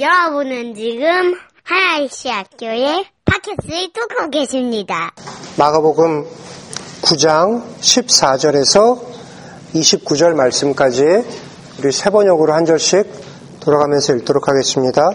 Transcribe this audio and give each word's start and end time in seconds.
여러분은 0.00 0.76
지금 0.76 1.34
하나이시 1.64 2.28
학교의 2.28 3.04
팟캐스트를 3.24 3.92
뚫고 3.92 4.30
계십니다. 4.30 5.10
마가복음 5.56 6.24
9장 7.02 7.62
14절에서 7.80 9.00
29절 9.74 10.34
말씀까지 10.34 11.02
우리 11.80 11.90
세 11.90 12.10
번역으로 12.10 12.52
한 12.52 12.64
절씩 12.64 13.10
돌아가면서 13.58 14.14
읽도록 14.14 14.46
하겠습니다. 14.46 15.10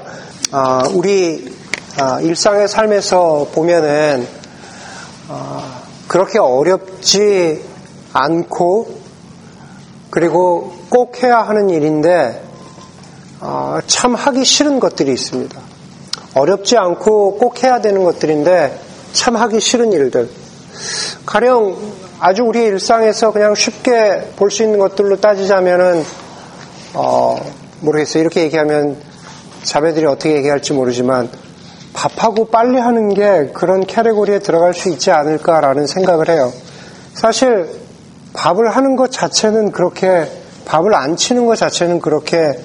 아, 0.51 0.83
우리 0.93 1.55
아, 1.97 2.19
일상의 2.19 2.67
삶에서 2.67 3.51
보면은 3.53 4.27
아, 5.29 5.81
그렇게 6.09 6.39
어렵지 6.39 7.63
않고 8.11 8.99
그리고 10.09 10.73
꼭 10.89 11.23
해야 11.23 11.37
하는 11.37 11.69
일인데 11.69 12.43
어, 12.43 12.52
참 13.87 14.15
하기 14.15 14.45
싫은 14.45 14.79
것들이 14.79 15.11
있습니다. 15.13 15.59
어렵지 16.35 16.77
않고 16.77 17.37
꼭 17.37 17.63
해야 17.63 17.81
되는 17.81 18.03
것들인데 18.03 18.79
참 19.11 19.35
하기 19.35 19.59
싫은 19.59 19.91
일들. 19.91 20.29
가령 21.25 21.77
아주 22.19 22.43
우리의 22.43 22.67
일상에서 22.67 23.31
그냥 23.31 23.53
쉽게 23.53 24.31
볼 24.37 24.49
수 24.49 24.63
있는 24.63 24.79
것들로 24.79 25.19
따지자면은 25.19 26.03
어, 26.93 27.37
모르겠어요. 27.81 28.21
이렇게 28.21 28.43
얘기하면 28.43 28.97
자매들이 29.63 30.05
어떻게 30.05 30.35
얘기할지 30.35 30.73
모르지만 30.73 31.29
밥하고 31.93 32.45
빨리 32.45 32.77
하는 32.77 33.13
게 33.13 33.51
그런 33.53 33.85
캐레고리에 33.85 34.39
들어갈 34.39 34.73
수 34.73 34.89
있지 34.89 35.11
않을까라는 35.11 35.85
생각을 35.87 36.29
해요. 36.29 36.51
사실 37.13 37.69
밥을 38.33 38.75
하는 38.75 38.95
것 38.95 39.11
자체는 39.11 39.71
그렇게 39.71 40.27
밥을 40.65 40.95
안 40.95 41.15
치는 41.15 41.45
것 41.45 41.57
자체는 41.57 41.99
그렇게 41.99 42.57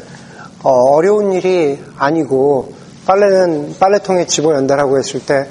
어, 0.62 1.00
려운 1.00 1.32
일이 1.32 1.78
아니고 1.96 2.72
빨래는 3.06 3.76
빨래통에 3.78 4.26
집어 4.26 4.54
연다라고 4.54 4.98
했을 4.98 5.24
때 5.24 5.46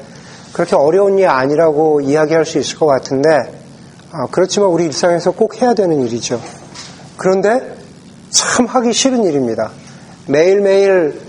그렇게 0.54 0.76
어려운 0.76 1.14
일이 1.18 1.26
아니라고 1.26 2.02
이야기할 2.02 2.46
수 2.46 2.58
있을 2.58 2.78
것 2.78 2.86
같은데 2.86 3.30
어, 4.12 4.28
그렇지만 4.32 4.70
우리 4.70 4.86
일상에서 4.86 5.32
꼭 5.32 5.62
해야 5.62 5.74
되는 5.74 6.02
일이죠. 6.02 6.42
그런데 7.18 7.76
참 8.30 8.66
하기 8.66 8.94
싫은 8.94 9.24
일입니다. 9.24 9.72
매일매일 10.28 11.20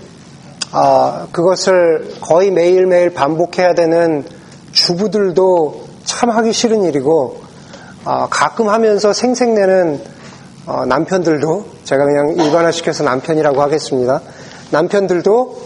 어, 0.73 1.27
그것을 1.31 2.15
거의 2.21 2.51
매일매일 2.51 3.11
반복해야 3.11 3.73
되는 3.73 4.23
주부들도 4.71 5.87
참 6.03 6.29
하기 6.29 6.53
싫은 6.53 6.83
일이고 6.83 7.41
어, 8.05 8.27
가끔 8.29 8.69
하면서 8.69 9.13
생색내는 9.13 10.18
어, 10.65 10.85
남편들도 10.85 11.65
제가 11.83 12.05
그냥 12.05 12.35
일반화시켜서 12.37 13.03
남편이라고 13.03 13.61
하겠습니다. 13.61 14.21
남편들도 14.71 15.61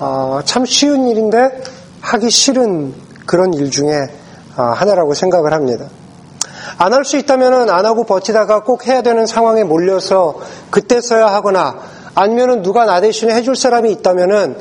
어, 0.00 0.40
참 0.44 0.64
쉬운 0.64 1.08
일인데 1.08 1.62
하기 2.00 2.30
싫은 2.30 2.94
그런 3.26 3.54
일 3.54 3.70
중에 3.70 4.08
어, 4.56 4.62
하나라고 4.62 5.14
생각을 5.14 5.52
합니다. 5.52 5.86
안 6.78 6.92
할 6.94 7.04
수 7.04 7.16
있다면 7.18 7.68
안 7.70 7.84
하고 7.84 8.04
버티다가 8.04 8.60
꼭 8.64 8.86
해야 8.86 9.02
되는 9.02 9.26
상황에 9.26 9.64
몰려서 9.64 10.40
그때서야 10.70 11.26
하거나 11.26 11.78
아니면 12.14 12.62
누가 12.62 12.84
나 12.86 13.00
대신에 13.00 13.34
해줄 13.34 13.54
사람이 13.54 13.90
있다면 13.92 14.56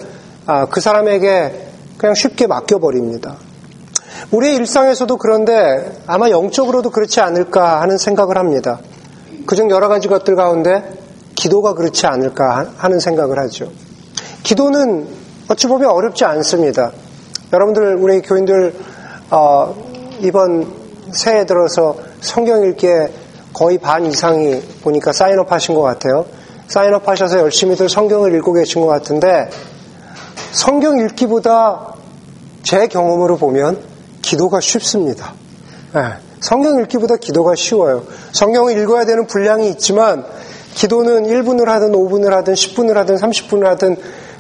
아, 0.46 0.66
그 0.66 0.82
사람에게 0.82 1.68
그냥 1.98 2.16
쉽게 2.16 2.48
맡겨버립니다. 2.48 3.36
우리의 4.32 4.56
일상에서도 4.56 5.18
그런데 5.18 6.02
아마 6.08 6.30
영적으로도 6.30 6.90
그렇지 6.90 7.22
않을까 7.22 7.82
하는 7.82 7.98
생각을 7.98 8.38
합니다. 8.38 8.80
그중 9.46 9.70
여러 9.70 9.88
가지 9.88 10.08
것들 10.08 10.36
가운데 10.36 10.84
기도가 11.36 11.74
그렇지 11.74 12.06
않을까 12.06 12.74
하는 12.78 13.00
생각을 13.00 13.40
하죠. 13.40 13.72
기도는 14.44 15.08
어찌 15.48 15.68
보면 15.68 15.90
어렵지 15.90 16.26
않습니다. 16.26 16.92
여러분들 17.52 17.96
우리 17.96 18.22
교인들 18.22 18.76
어, 19.32 19.76
이번 20.20 20.68
새해 21.12 21.46
들어서 21.46 21.96
성경 22.22 22.64
읽기에 22.64 23.12
거의 23.54 23.78
반 23.78 24.06
이상이 24.06 24.62
보니까 24.84 25.12
사인업 25.12 25.52
하신 25.52 25.76
것 25.76 25.82
같아요. 25.82 26.26
sign 26.68 26.94
up 26.94 27.08
하셔서 27.08 27.40
열심히들 27.40 27.90
성경을 27.90 28.36
읽고 28.36 28.54
계신 28.54 28.82
것 28.82 28.88
같은데 28.88 29.50
성경 30.52 31.00
읽기보다 31.00 31.96
제 32.64 32.88
경험으로 32.88 33.38
보면 33.38 33.80
기도가 34.22 34.60
쉽습니다. 34.60 35.34
네. 35.94 36.29
성경 36.40 36.80
읽기보다 36.82 37.18
기도가 37.18 37.56
쉬워요. 37.56 38.04
성경을 38.32 38.78
읽어야 38.78 39.06
되는 39.06 39.28
분량이 39.28 39.70
있지만 39.72 40.26
기도는 40.74 41.24
1분을 41.24 41.66
하든 41.66 41.92
5분을 41.92 42.30
하든 42.30 42.54
10분을 42.54 42.94
하든 42.94 43.16
30분을 43.16 43.64
하든 43.64 43.98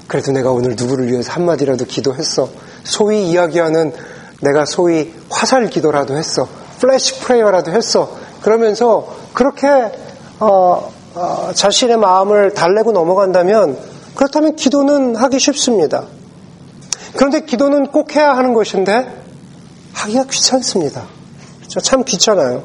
그래도 0.07 0.31
내가 0.31 0.51
오늘 0.51 0.75
누구를 0.75 1.11
위해서 1.11 1.31
한마디라도 1.33 1.85
기도했어. 1.85 2.49
소위 2.83 3.29
이야기하는 3.29 3.93
내가 4.41 4.65
소위 4.65 5.13
화살 5.29 5.67
기도라도 5.67 6.17
했어. 6.17 6.47
flash 6.79 7.19
prayer라도 7.19 7.71
했어. 7.71 8.17
그러면서 8.41 9.15
그렇게 9.33 9.67
어, 10.39 10.91
어, 11.15 11.51
자신의 11.53 11.97
마음을 11.97 12.53
달래고 12.53 12.91
넘어간다면 12.91 13.77
그렇다면 14.15 14.55
기도는 14.55 15.15
하기 15.15 15.39
쉽습니다. 15.39 16.05
그런데 17.15 17.41
기도는 17.41 17.87
꼭 17.87 18.15
해야 18.15 18.35
하는 18.35 18.53
것인데 18.53 19.13
하기가 19.93 20.25
귀찮습니다. 20.25 21.18
참 21.69 22.03
귀찮아요. 22.03 22.63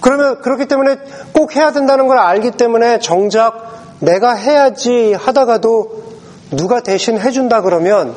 그러면 0.00 0.40
그렇기 0.40 0.66
때문에 0.66 0.96
꼭 1.32 1.56
해야 1.56 1.72
된다는 1.72 2.06
걸 2.06 2.18
알기 2.18 2.52
때문에 2.52 2.98
정작 2.98 3.96
내가 4.00 4.34
해야지 4.34 5.14
하다가도 5.14 6.04
누가 6.52 6.80
대신 6.80 7.18
해준다 7.18 7.62
그러면 7.62 8.14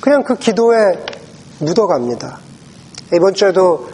그냥 0.00 0.22
그 0.22 0.36
기도에 0.36 0.78
묻어갑니다. 1.58 2.38
이번 3.14 3.34
주에도 3.34 3.88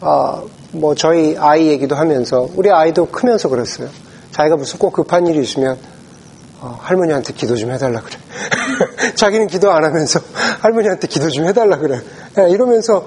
어, 0.00 0.44
뭐 0.72 0.94
저희 0.94 1.36
아이 1.38 1.68
얘기도 1.68 1.94
하면서 1.94 2.48
우리 2.54 2.70
아이도 2.70 3.06
크면서 3.06 3.48
그랬어요. 3.48 3.88
자기가 4.30 4.56
무슨 4.56 4.78
꼭 4.78 4.92
급한 4.92 5.26
일이 5.26 5.40
있으면 5.40 5.78
어, 6.60 6.78
할머니한테 6.80 7.32
기도 7.34 7.56
좀 7.56 7.72
해달라 7.72 8.00
그래. 8.00 8.16
자기는 9.16 9.48
기도 9.48 9.72
안 9.72 9.84
하면서 9.84 10.20
할머니한테 10.60 11.08
기도 11.08 11.28
좀 11.28 11.46
해달라 11.46 11.76
그래. 11.78 12.00
네, 12.34 12.50
이러면서 12.50 13.04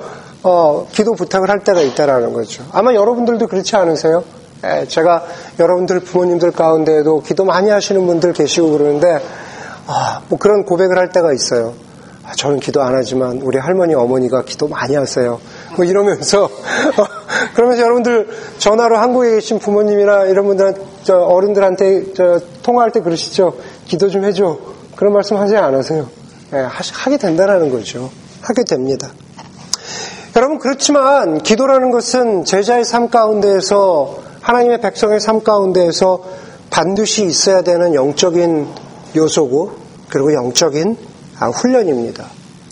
어, 0.48 0.86
기도 0.92 1.16
부탁을 1.16 1.50
할 1.50 1.64
때가 1.64 1.82
있다라는 1.82 2.32
거죠. 2.32 2.64
아마 2.72 2.94
여러분들도 2.94 3.48
그렇지 3.48 3.76
않으세요? 3.76 4.24
예, 4.64 4.86
제가 4.88 5.26
여러분들 5.58 6.02
부모님들 6.02 6.52
가운데에도 6.52 7.22
기도 7.24 7.46
많이 7.46 7.72
하시는 7.72 8.06
분들 8.06 8.34
계시고 8.34 8.70
그러는데 8.70 9.20
아, 9.88 10.22
뭐 10.30 10.38
그런 10.38 10.64
고백을 10.64 11.00
할 11.00 11.10
때가 11.10 11.34
있어요. 11.34 11.74
아, 12.24 12.34
저는 12.36 12.60
기도 12.60 12.84
안 12.84 12.94
하지만 12.94 13.42
우리 13.42 13.58
할머니 13.58 13.96
어머니가 13.96 14.44
기도 14.44 14.68
많이 14.68 14.96
하세요. 14.96 15.40
뭐 15.76 15.84
이러면서 15.84 16.44
어, 16.46 17.08
그러면서 17.56 17.82
여러분들 17.82 18.30
전화로 18.60 18.98
한국에 18.98 19.32
계신 19.32 19.58
부모님이나 19.58 20.26
이런 20.26 20.46
분들 20.46 20.76
저 21.04 21.22
어른들한테 21.22 22.14
저 22.14 22.40
통화할 22.62 22.92
때 22.92 23.00
그러시죠. 23.00 23.56
기도 23.86 24.10
좀 24.10 24.24
해줘. 24.24 24.60
그런 24.96 25.12
말씀 25.12 25.38
하지 25.38 25.58
않으세요. 25.58 26.08
예, 26.54 26.58
하게 26.94 27.18
된다라는 27.18 27.72
거죠. 27.72 28.12
하게 28.42 28.64
됩니다. 28.64 29.10
여러분 30.38 30.60
그렇지만 30.60 31.42
기도라는 31.42 31.92
것은 31.92 32.44
제자의 32.44 32.84
삶 32.84 33.08
가운데에서 33.08 34.18
하나님의 34.42 34.82
백성의 34.82 35.22
삶 35.22 35.42
가운데에서 35.42 36.24
반드시 36.70 37.24
있어야 37.24 37.62
되는 37.62 37.94
영적인 37.94 38.68
요소고 39.16 39.72
그리고 40.10 40.34
영적인 40.34 40.98
아, 41.40 41.48
훈련입니다. 41.48 42.26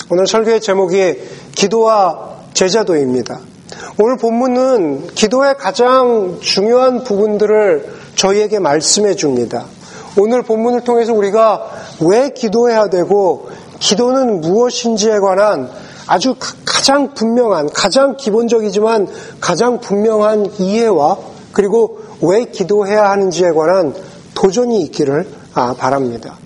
오늘 0.09 0.27
설교의 0.27 0.59
제목이 0.59 1.21
기도와 1.55 2.31
제자도입니다. 2.53 3.39
오늘 3.97 4.17
본문은 4.17 5.07
기도의 5.15 5.55
가장 5.57 6.39
중요한 6.41 7.05
부분들을 7.05 7.93
저희에게 8.15 8.59
말씀해 8.59 9.15
줍니다. 9.15 9.67
오늘 10.17 10.41
본문을 10.41 10.81
통해서 10.81 11.13
우리가 11.13 11.71
왜 12.01 12.31
기도해야 12.31 12.89
되고 12.89 13.47
기도는 13.79 14.41
무엇인지에 14.41 15.19
관한 15.19 15.69
아주 16.07 16.35
가장 16.65 17.13
분명한, 17.13 17.69
가장 17.73 18.17
기본적이지만 18.17 19.07
가장 19.39 19.79
분명한 19.79 20.53
이해와 20.59 21.17
그리고 21.51 21.99
왜 22.21 22.45
기도해야 22.45 23.09
하는지에 23.11 23.51
관한 23.51 23.93
도전이 24.33 24.81
있기를 24.83 25.27
아, 25.53 25.75
바랍니다. 25.77 26.37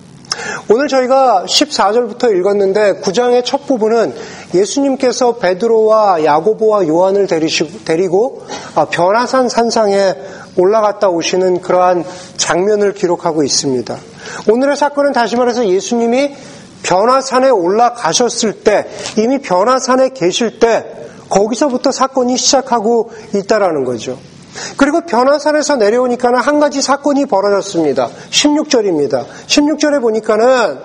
오늘 0.70 0.86
저희가 0.88 1.44
14절부터 1.46 2.36
읽었는데 2.36 3.00
9장의 3.00 3.44
첫 3.44 3.66
부분은 3.66 4.14
예수님께서 4.54 5.36
베드로와 5.36 6.24
야고보와 6.24 6.86
요한을 6.86 7.26
데리고 7.26 8.42
아, 8.74 8.84
변화산 8.84 9.48
산상에 9.48 10.14
올라갔다 10.56 11.08
오시는 11.08 11.62
그러한 11.62 12.04
장면을 12.36 12.92
기록하고 12.92 13.42
있습니다. 13.42 13.96
오늘의 14.48 14.76
사건은 14.76 15.12
다시 15.12 15.36
말해서 15.36 15.66
예수님이 15.66 16.34
변화산에 16.82 17.50
올라가셨을 17.50 18.60
때 18.64 18.88
이미 19.16 19.38
변화산에 19.38 20.10
계실 20.10 20.58
때 20.58 20.84
거기서부터 21.28 21.92
사건이 21.92 22.36
시작하고 22.36 23.10
있다라는 23.34 23.84
거죠. 23.84 24.18
그리고 24.76 25.02
변화산에서 25.02 25.76
내려오니까는 25.76 26.40
한 26.40 26.58
가지 26.58 26.80
사건이 26.82 27.26
벌어졌습니다. 27.26 28.08
16절입니다. 28.30 29.26
16절에 29.46 30.00
보니까는 30.00 30.78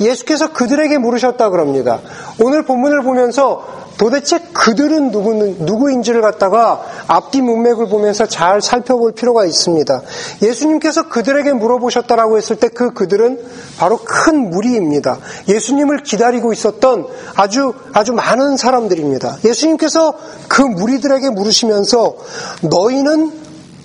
예수께서 0.00 0.52
그들에게 0.52 0.98
물으셨다 0.98 1.50
그럽니다. 1.50 2.00
오늘 2.40 2.64
본문을 2.64 3.02
보면서 3.02 3.83
도대체 3.96 4.38
그들은 4.52 5.10
누구, 5.10 5.32
누구 5.64 5.90
인지를 5.90 6.20
갖다가 6.20 6.82
앞뒤 7.06 7.40
문맥을 7.40 7.88
보면서 7.88 8.26
잘 8.26 8.60
살펴볼 8.60 9.12
필요가 9.12 9.44
있습니다. 9.44 10.02
예수님께서 10.42 11.08
그들에게 11.08 11.52
물어보셨다라고 11.52 12.36
했을 12.36 12.56
때 12.56 12.68
그 12.74 12.92
그들은 12.92 13.40
바로 13.78 13.98
큰 13.98 14.50
무리입니다. 14.50 15.18
예수님을 15.48 16.02
기다리고 16.02 16.52
있었던 16.52 17.06
아주, 17.34 17.74
아주 17.92 18.12
많은 18.12 18.56
사람들입니다. 18.56 19.38
예수님께서 19.44 20.14
그 20.48 20.60
무리들에게 20.60 21.30
물으시면서 21.30 22.16
너희는 22.62 23.32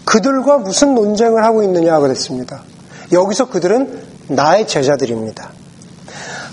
그들과 0.06 0.58
무슨 0.58 0.96
논쟁을 0.96 1.44
하고 1.44 1.62
있느냐 1.64 2.00
그랬습니다. 2.00 2.64
여기서 3.12 3.50
그들은 3.50 4.02
나의 4.28 4.68
제자들입니다. 4.68 5.52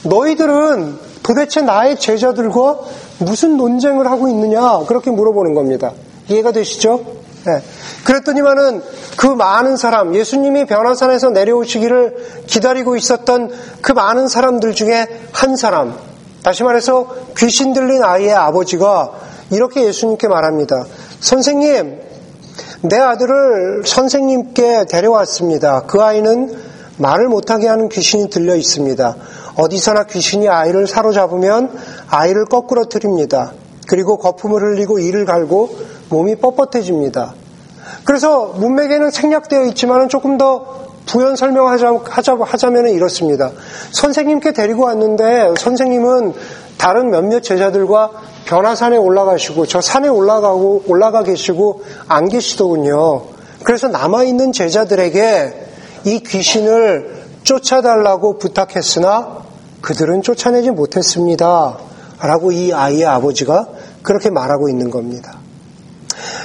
너희들은 0.02 0.98
도대체 1.22 1.62
나의 1.62 1.98
제자들과 1.98 2.78
무슨 3.18 3.56
논쟁을 3.56 4.10
하고 4.10 4.28
있느냐 4.28 4.84
그렇게 4.86 5.10
물어보는 5.10 5.54
겁니다. 5.54 5.92
이해가 6.28 6.52
되시죠? 6.52 7.00
네. 7.46 7.62
그랬더니만은 8.04 8.82
그 9.16 9.26
많은 9.26 9.76
사람, 9.76 10.14
예수님이 10.14 10.66
변화산에서 10.66 11.30
내려오시기를 11.30 12.44
기다리고 12.46 12.96
있었던 12.96 13.50
그 13.80 13.92
많은 13.92 14.28
사람들 14.28 14.74
중에 14.74 15.06
한 15.32 15.56
사람, 15.56 15.96
다시 16.42 16.64
말해서 16.64 17.06
귀신 17.38 17.72
들린 17.72 18.02
아이의 18.02 18.34
아버지가 18.34 19.12
이렇게 19.50 19.84
예수님께 19.84 20.28
말합니다. 20.28 20.84
선생님, 21.20 22.00
내 22.82 22.98
아들을 22.98 23.82
선생님께 23.84 24.86
데려왔습니다. 24.88 25.82
그 25.86 26.02
아이는 26.02 26.56
말을 26.98 27.28
못하게 27.28 27.68
하는 27.68 27.88
귀신이 27.88 28.28
들려 28.30 28.56
있습니다. 28.56 29.16
어디서나 29.56 30.04
귀신이 30.04 30.48
아이를 30.48 30.86
사로잡으면 30.86 31.76
아이를 32.08 32.44
거꾸로 32.46 32.88
트립니다. 32.88 33.52
그리고 33.88 34.18
거품을 34.18 34.62
흘리고 34.62 34.98
이를 34.98 35.24
갈고 35.24 35.70
몸이 36.08 36.36
뻣뻣해집니다. 36.36 37.32
그래서 38.04 38.52
문맥에는 38.56 39.10
생략되어 39.10 39.64
있지만 39.66 40.08
조금 40.08 40.38
더 40.38 40.86
부연 41.06 41.36
설명하자 41.36 42.00
하자, 42.04 42.36
이렇습니다. 42.92 43.52
선생님께 43.92 44.52
데리고 44.52 44.84
왔는데 44.84 45.54
선생님은 45.56 46.34
다른 46.78 47.10
몇몇 47.10 47.40
제자들과 47.40 48.10
변화산에 48.46 48.96
올라가시고 48.96 49.66
저 49.66 49.80
산에 49.80 50.08
올라가고 50.08 50.82
올라가 50.86 51.22
계시고 51.22 51.82
안 52.08 52.28
계시더군요. 52.28 53.22
그래서 53.64 53.88
남아 53.88 54.24
있는 54.24 54.52
제자들에게 54.52 55.66
이 56.04 56.20
귀신을 56.20 57.24
쫓아달라고 57.44 58.38
부탁했으나 58.38 59.45
그들은 59.86 60.22
쫓아내지 60.22 60.72
못했습니다. 60.72 61.78
라고 62.18 62.50
이 62.50 62.72
아이의 62.72 63.04
아버지가 63.04 63.68
그렇게 64.02 64.30
말하고 64.30 64.68
있는 64.68 64.90
겁니다. 64.90 65.38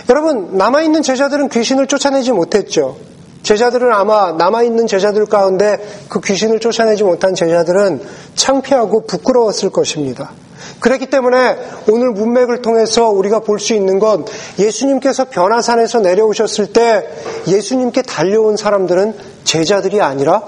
여러분, 0.10 0.58
남아있는 0.58 1.02
제자들은 1.02 1.50
귀신을 1.50 1.88
쫓아내지 1.88 2.34
못했죠. 2.34 2.98
제자들은 3.42 3.92
아마 3.92 4.34
남아있는 4.34 4.86
제자들 4.86 5.26
가운데 5.26 5.80
그 6.08 6.22
귀신을 6.22 6.60
쫓아내지 6.60 7.04
못한 7.04 7.34
제자들은 7.34 8.04
창피하고 8.36 9.08
부끄러웠을 9.08 9.72
것입니다. 9.72 10.34
그렇기 10.80 11.08
때문에 11.08 11.58
오늘 11.90 12.12
문맥을 12.12 12.62
통해서 12.62 13.10
우리가 13.10 13.40
볼 13.40 13.58
수 13.58 13.74
있는 13.74 13.98
건 13.98 14.24
예수님께서 14.60 15.26
변화산에서 15.26 16.02
내려오셨을 16.02 16.74
때 16.74 17.10
예수님께 17.48 18.04
달려온 18.04 18.56
사람들은 18.56 19.16
제자들이 19.46 20.00
아니라 20.00 20.44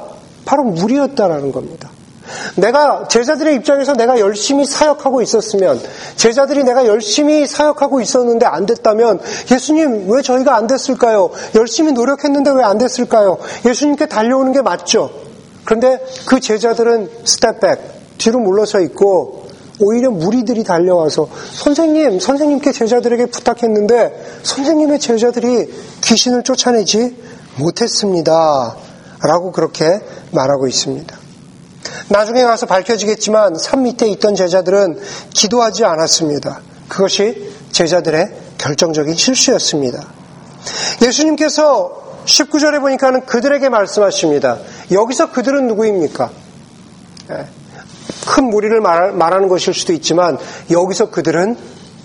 바로 0.45 0.63
무리였다라는 0.63 1.51
겁니다. 1.51 1.89
내가 2.55 3.07
제자들의 3.07 3.55
입장에서 3.55 3.93
내가 3.93 4.19
열심히 4.19 4.65
사역하고 4.65 5.21
있었으면 5.21 5.79
제자들이 6.15 6.63
내가 6.63 6.87
열심히 6.87 7.45
사역하고 7.45 8.01
있었는데 8.01 8.45
안 8.45 8.65
됐다면 8.65 9.19
예수님 9.51 10.09
왜 10.09 10.21
저희가 10.21 10.55
안 10.55 10.67
됐을까요? 10.67 11.29
열심히 11.55 11.91
노력했는데 11.91 12.51
왜 12.51 12.63
안 12.63 12.77
됐을까요? 12.77 13.37
예수님께 13.65 14.07
달려오는 14.07 14.51
게 14.53 14.61
맞죠. 14.61 15.11
그런데 15.65 15.99
그 16.25 16.39
제자들은 16.39 17.09
step 17.25 17.71
back 17.71 18.17
뒤로 18.17 18.39
물러서 18.39 18.79
있고 18.81 19.43
오히려 19.79 20.11
무리들이 20.11 20.63
달려와서 20.63 21.27
선생님, 21.55 22.19
선생님께 22.19 22.71
제자들에게 22.71 23.25
부탁했는데 23.27 24.39
선생님의 24.43 24.99
제자들이 24.99 25.73
귀신을 26.01 26.43
쫓아내지 26.43 27.17
못했습니다. 27.57 28.75
라고 29.21 29.51
그렇게 29.51 29.85
말하고 30.31 30.67
있습니다. 30.67 31.22
나중에 32.09 32.43
가서 32.43 32.65
밝혀지겠지만 32.65 33.55
산 33.57 33.83
밑에 33.83 34.07
있던 34.09 34.35
제자들은 34.35 34.99
기도하지 35.33 35.85
않았습니다. 35.85 36.61
그것이 36.87 37.51
제자들의 37.71 38.31
결정적인 38.57 39.15
실수였습니다. 39.15 40.05
예수님께서 41.01 42.23
19절에 42.25 42.79
보니까는 42.79 43.25
그들에게 43.25 43.67
말씀하십니다. 43.69 44.59
여기서 44.91 45.31
그들은 45.31 45.67
누구입니까? 45.67 46.29
예, 47.31 47.47
큰 48.27 48.45
무리를 48.45 48.79
말하는 48.79 49.47
것일 49.47 49.73
수도 49.73 49.93
있지만 49.93 50.37
여기서 50.71 51.09
그들은 51.09 51.57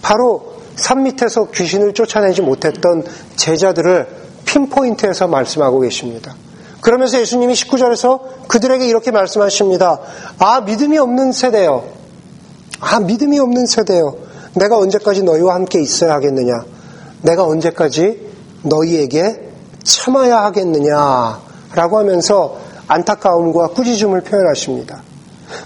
바로 0.02 0.58
산 0.76 1.02
밑에서 1.02 1.50
귀신을 1.50 1.92
쫓아내지 1.92 2.42
못했던 2.42 3.04
제자들을 3.36 4.06
핀포인트에서 4.44 5.28
말씀하고 5.28 5.80
계십니다. 5.80 6.34
그러면서 6.80 7.20
예수님이 7.20 7.54
19절에서 7.54 8.48
그들에게 8.48 8.86
이렇게 8.86 9.10
말씀하십니다. 9.10 9.98
아, 10.38 10.60
믿음이 10.60 10.98
없는 10.98 11.32
세대요. 11.32 11.84
아, 12.80 13.00
믿음이 13.00 13.38
없는 13.38 13.66
세대요. 13.66 14.16
내가 14.54 14.78
언제까지 14.78 15.22
너희와 15.24 15.54
함께 15.54 15.80
있어야 15.80 16.14
하겠느냐? 16.14 16.64
내가 17.22 17.44
언제까지 17.44 18.28
너희에게 18.62 19.50
참아야 19.82 20.44
하겠느냐? 20.44 21.40
라고 21.74 21.98
하면서 21.98 22.58
안타까움과 22.86 23.68
꾸짖음을 23.68 24.22
표현하십니다. 24.22 25.02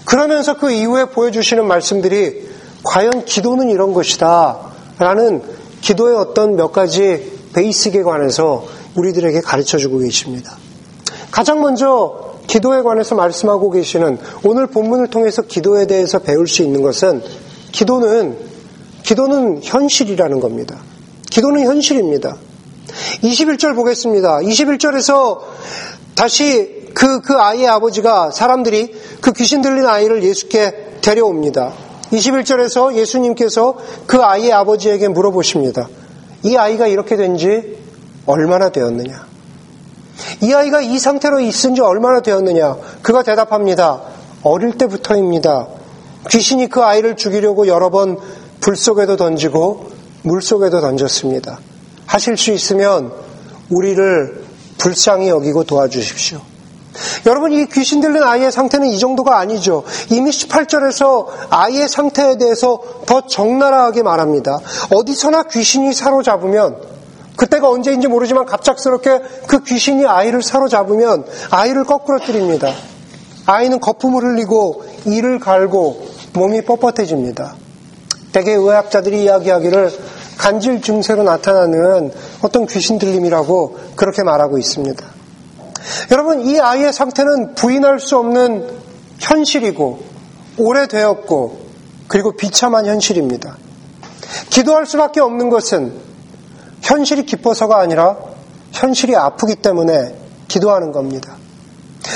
그러면서 0.05 0.57
그 0.57 0.71
이후에 0.71 1.05
보여주시는 1.05 1.65
말씀들이 1.65 2.49
과연 2.83 3.25
기도는 3.25 3.69
이런 3.69 3.93
것이다. 3.93 4.59
라는 4.99 5.41
기도의 5.81 6.15
어떤 6.15 6.55
몇 6.55 6.71
가지 6.71 7.31
베이스에 7.53 8.03
관해서 8.03 8.65
우리들에게 8.95 9.41
가르쳐 9.41 9.77
주고 9.77 9.99
계십니다. 9.99 10.57
가장 11.33 11.61
먼저 11.61 12.35
기도에 12.45 12.83
관해서 12.83 13.15
말씀하고 13.15 13.71
계시는 13.71 14.19
오늘 14.43 14.67
본문을 14.67 15.07
통해서 15.07 15.41
기도에 15.41 15.87
대해서 15.87 16.19
배울 16.19 16.47
수 16.47 16.61
있는 16.61 16.83
것은 16.83 17.23
기도는 17.71 18.37
기도는 19.01 19.61
현실이라는 19.63 20.39
겁니다. 20.39 20.77
기도는 21.31 21.63
현실입니다. 21.63 22.37
21절 23.23 23.75
보겠습니다. 23.75 24.41
21절에서 24.41 25.39
다시 26.15 26.91
그, 26.93 27.21
그 27.21 27.33
아이의 27.33 27.67
아버지가 27.67 28.29
사람들이 28.29 28.93
그 29.19 29.31
귀신 29.33 29.63
들린 29.63 29.87
아이를 29.87 30.23
예수께 30.23 30.99
데려옵니다. 31.01 31.73
21절에서 32.11 32.93
예수님께서 32.93 33.75
그 34.05 34.21
아이의 34.21 34.53
아버지에게 34.53 35.07
물어보십니다. 35.07 35.89
이 36.43 36.55
아이가 36.57 36.85
이렇게 36.85 37.15
된 37.15 37.37
지 37.37 37.81
얼마나 38.27 38.69
되었느냐? 38.69 39.32
이 40.41 40.53
아이가 40.53 40.81
이 40.81 40.99
상태로 40.99 41.39
있은 41.39 41.75
지 41.75 41.81
얼마나 41.81 42.21
되었느냐? 42.21 42.77
그가 43.01 43.23
대답합니다. 43.23 44.01
어릴 44.43 44.77
때부터입니다. 44.77 45.67
귀신이 46.29 46.69
그 46.69 46.81
아이를 46.83 47.15
죽이려고 47.15 47.67
여러 47.67 47.89
번 47.89 48.17
불 48.63 48.77
속에도 48.77 49.17
던지고 49.17 49.91
물 50.21 50.41
속에도 50.41 50.79
던졌습니다. 50.79 51.59
하실 52.05 52.37
수 52.37 52.51
있으면 52.51 53.11
우리를 53.69 54.45
불쌍히 54.77 55.27
여기고 55.27 55.65
도와주십시오. 55.65 56.39
여러분, 57.25 57.51
이 57.51 57.65
귀신 57.65 57.99
들린 57.99 58.23
아이의 58.23 58.53
상태는 58.53 58.87
이 58.87 58.99
정도가 58.99 59.37
아니죠. 59.37 59.83
이미 60.11 60.29
18절에서 60.29 61.27
아이의 61.49 61.89
상태에 61.89 62.37
대해서 62.37 62.81
더 63.05 63.27
적나라하게 63.27 64.03
말합니다. 64.03 64.59
어디서나 64.91 65.43
귀신이 65.43 65.91
사로잡으면 65.91 66.77
그때가 67.35 67.69
언제인지 67.69 68.07
모르지만 68.07 68.45
갑작스럽게 68.45 69.21
그 69.47 69.63
귀신이 69.63 70.05
아이를 70.05 70.41
사로잡으면 70.41 71.25
아이를 71.49 71.83
거꾸로 71.83 72.19
뜨립니다. 72.19 72.73
아이는 73.45 73.79
거품을 73.79 74.23
흘리고 74.23 74.83
이를 75.05 75.39
갈고 75.39 76.05
몸이 76.33 76.61
뻣뻣해집니다. 76.61 77.53
대개 78.31 78.53
의학자들이 78.53 79.23
이야기하기를 79.23 79.91
간질 80.37 80.81
증세로 80.81 81.23
나타나는 81.23 82.11
어떤 82.41 82.65
귀신 82.65 82.97
들림이라고 82.97 83.77
그렇게 83.95 84.23
말하고 84.23 84.57
있습니다. 84.57 85.05
여러분, 86.11 86.41
이 86.41 86.59
아이의 86.59 86.93
상태는 86.93 87.55
부인할 87.55 87.99
수 87.99 88.17
없는 88.17 88.67
현실이고 89.19 89.99
오래되었고 90.57 91.63
그리고 92.07 92.31
비참한 92.35 92.85
현실입니다. 92.85 93.57
기도할 94.49 94.85
수밖에 94.85 95.19
없는 95.19 95.49
것은 95.49 95.93
현실이 96.83 97.25
기뻐서가 97.25 97.79
아니라 97.79 98.17
현실이 98.71 99.15
아프기 99.15 99.55
때문에 99.55 100.15
기도하는 100.47 100.91
겁니다. 100.91 101.37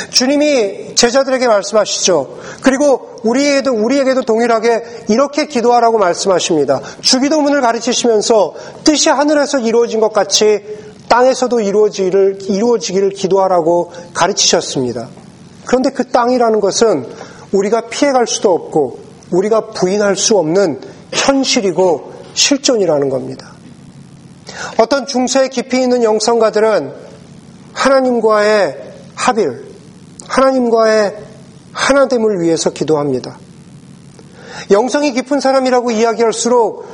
주님이 0.10 0.96
제자들에게 0.96 1.48
말씀하시죠. 1.48 2.40
그리고 2.62 3.16
우리에게도, 3.24 3.72
우리에게도 3.72 4.24
동일하게 4.24 5.06
이렇게 5.08 5.48
기도하라고 5.48 5.98
말씀하십니다. 5.98 6.82
주기도문을 7.02 7.62
가르치시면서 7.62 8.54
뜻이 8.84 9.10
하늘에서 9.10 9.60
이루어진 9.60 10.02
것 10.02 10.12
같이 10.12 10.62
땅에서도 11.08 11.62
이루어지기를, 11.62 12.40
이루어지기를 12.42 13.12
기도하라고 13.12 13.94
가르치셨습니다. 14.14 15.08
그런데 15.66 15.92
그 15.92 16.10
땅이라는 16.10 16.60
것은 16.60 17.08
우리가 17.54 17.88
피해갈 17.90 18.28
수도 18.28 18.54
없고 18.54 19.00
우리가 19.32 19.68
부인할 19.68 20.18
수 20.18 20.38
없는 20.38 20.82
현실이고 21.14 22.12
실존이라는 22.34 23.10
겁니다. 23.10 23.57
어떤 24.78 25.08
중세에 25.08 25.50
깊이 25.50 25.82
있는 25.82 26.04
영성가들은 26.04 26.94
하나님과의 27.74 28.94
합일, 29.16 29.66
하나님과의 30.28 31.18
하나됨을 31.74 32.42
위해서 32.42 32.72
기도합니다. 32.72 33.38
영성이 34.72 35.14
깊은 35.14 35.40
사람이라고 35.40 35.92
이야기할수록 35.92 36.88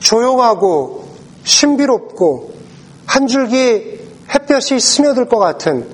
조용하고 0.00 1.04
신비롭고 1.44 2.52
한 3.06 3.26
줄기 3.26 4.00
햇볕이 4.34 4.80
스며들 4.80 5.28
것 5.28 5.38
같은 5.38 5.86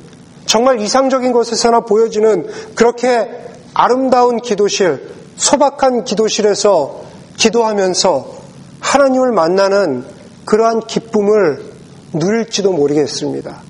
정말 0.46 0.80
이상적인 0.80 1.32
것에서나 1.32 1.80
보여지는 1.80 2.46
그렇게 2.74 3.28
아름다운 3.74 4.40
기도실, 4.40 5.10
소박한 5.36 6.04
기도실에서 6.04 7.00
기도하면서 7.36 8.36
하나님을 8.80 9.32
만나는 9.32 10.15
그러한 10.46 10.80
기쁨을 10.86 11.72
누릴지도 12.14 12.72
모르겠습니다. 12.72 13.60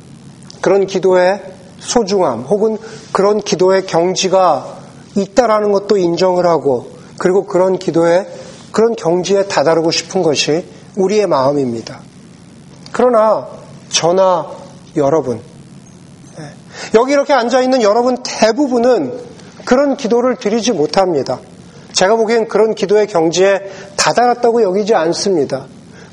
그런 0.60 0.86
기도의 0.86 1.42
소중함 1.78 2.42
혹은 2.42 2.78
그런 3.12 3.40
기도의 3.40 3.86
경지가 3.86 4.76
있다라는 5.16 5.72
것도 5.72 5.96
인정을 5.96 6.46
하고 6.46 6.90
그리고 7.18 7.46
그런 7.46 7.78
기도에 7.78 8.26
그런 8.72 8.94
경지에 8.94 9.46
다다르고 9.46 9.90
싶은 9.90 10.22
것이 10.22 10.64
우리의 10.96 11.26
마음입니다. 11.26 12.00
그러나 12.92 13.48
저나 13.88 14.46
여러분 14.96 15.40
예, 16.38 16.42
여기 16.94 17.12
이렇게 17.12 17.32
앉아 17.32 17.62
있는 17.62 17.82
여러분 17.82 18.18
대부분은 18.22 19.18
그런 19.64 19.96
기도를 19.96 20.36
드리지 20.36 20.72
못합니다. 20.72 21.40
제가 21.92 22.16
보기엔 22.16 22.48
그런 22.48 22.74
기도의 22.74 23.06
경지에 23.06 23.70
다다랐다고 23.96 24.62
여기지 24.62 24.94
않습니다. 24.94 25.66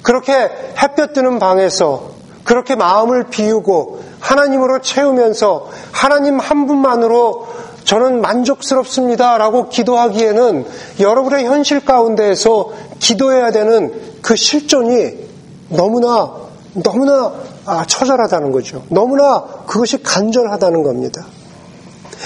그렇게 0.03 0.33
햇볕 0.81 1.13
드는 1.13 1.39
방에서 1.39 2.11
그렇게 2.43 2.75
마음을 2.75 3.29
비우고 3.29 4.01
하나님으로 4.19 4.81
채우면서 4.81 5.69
하나님 5.91 6.39
한 6.39 6.67
분만으로 6.67 7.47
저는 7.85 8.21
만족스럽습니다. 8.21 9.37
라고 9.37 9.69
기도하기에는 9.69 10.65
여러분의 10.99 11.45
현실 11.45 11.83
가운데에서 11.83 12.71
기도해야 12.99 13.51
되는 13.51 13.93
그 14.21 14.35
실존이 14.35 15.23
너무나, 15.69 16.31
너무나 16.73 17.33
아, 17.65 17.85
처절하다는 17.85 18.51
거죠. 18.51 18.83
너무나 18.89 19.43
그것이 19.65 20.03
간절하다는 20.03 20.83
겁니다. 20.83 21.25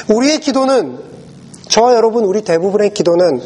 우리의 0.09 0.39
기도는, 0.39 0.99
저와 1.69 1.95
여러분, 1.95 2.23
우리 2.23 2.43
대부분의 2.43 2.93
기도는 2.93 3.41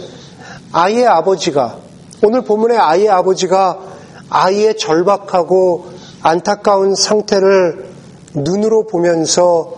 아이의 0.71 1.07
아버지가, 1.07 1.77
오늘 2.23 2.41
본문의 2.43 2.77
아이의 2.77 3.09
아버지가 3.09 3.90
아이의 4.31 4.77
절박하고 4.77 5.91
안타까운 6.23 6.95
상태를 6.95 7.85
눈으로 8.33 8.87
보면서 8.87 9.73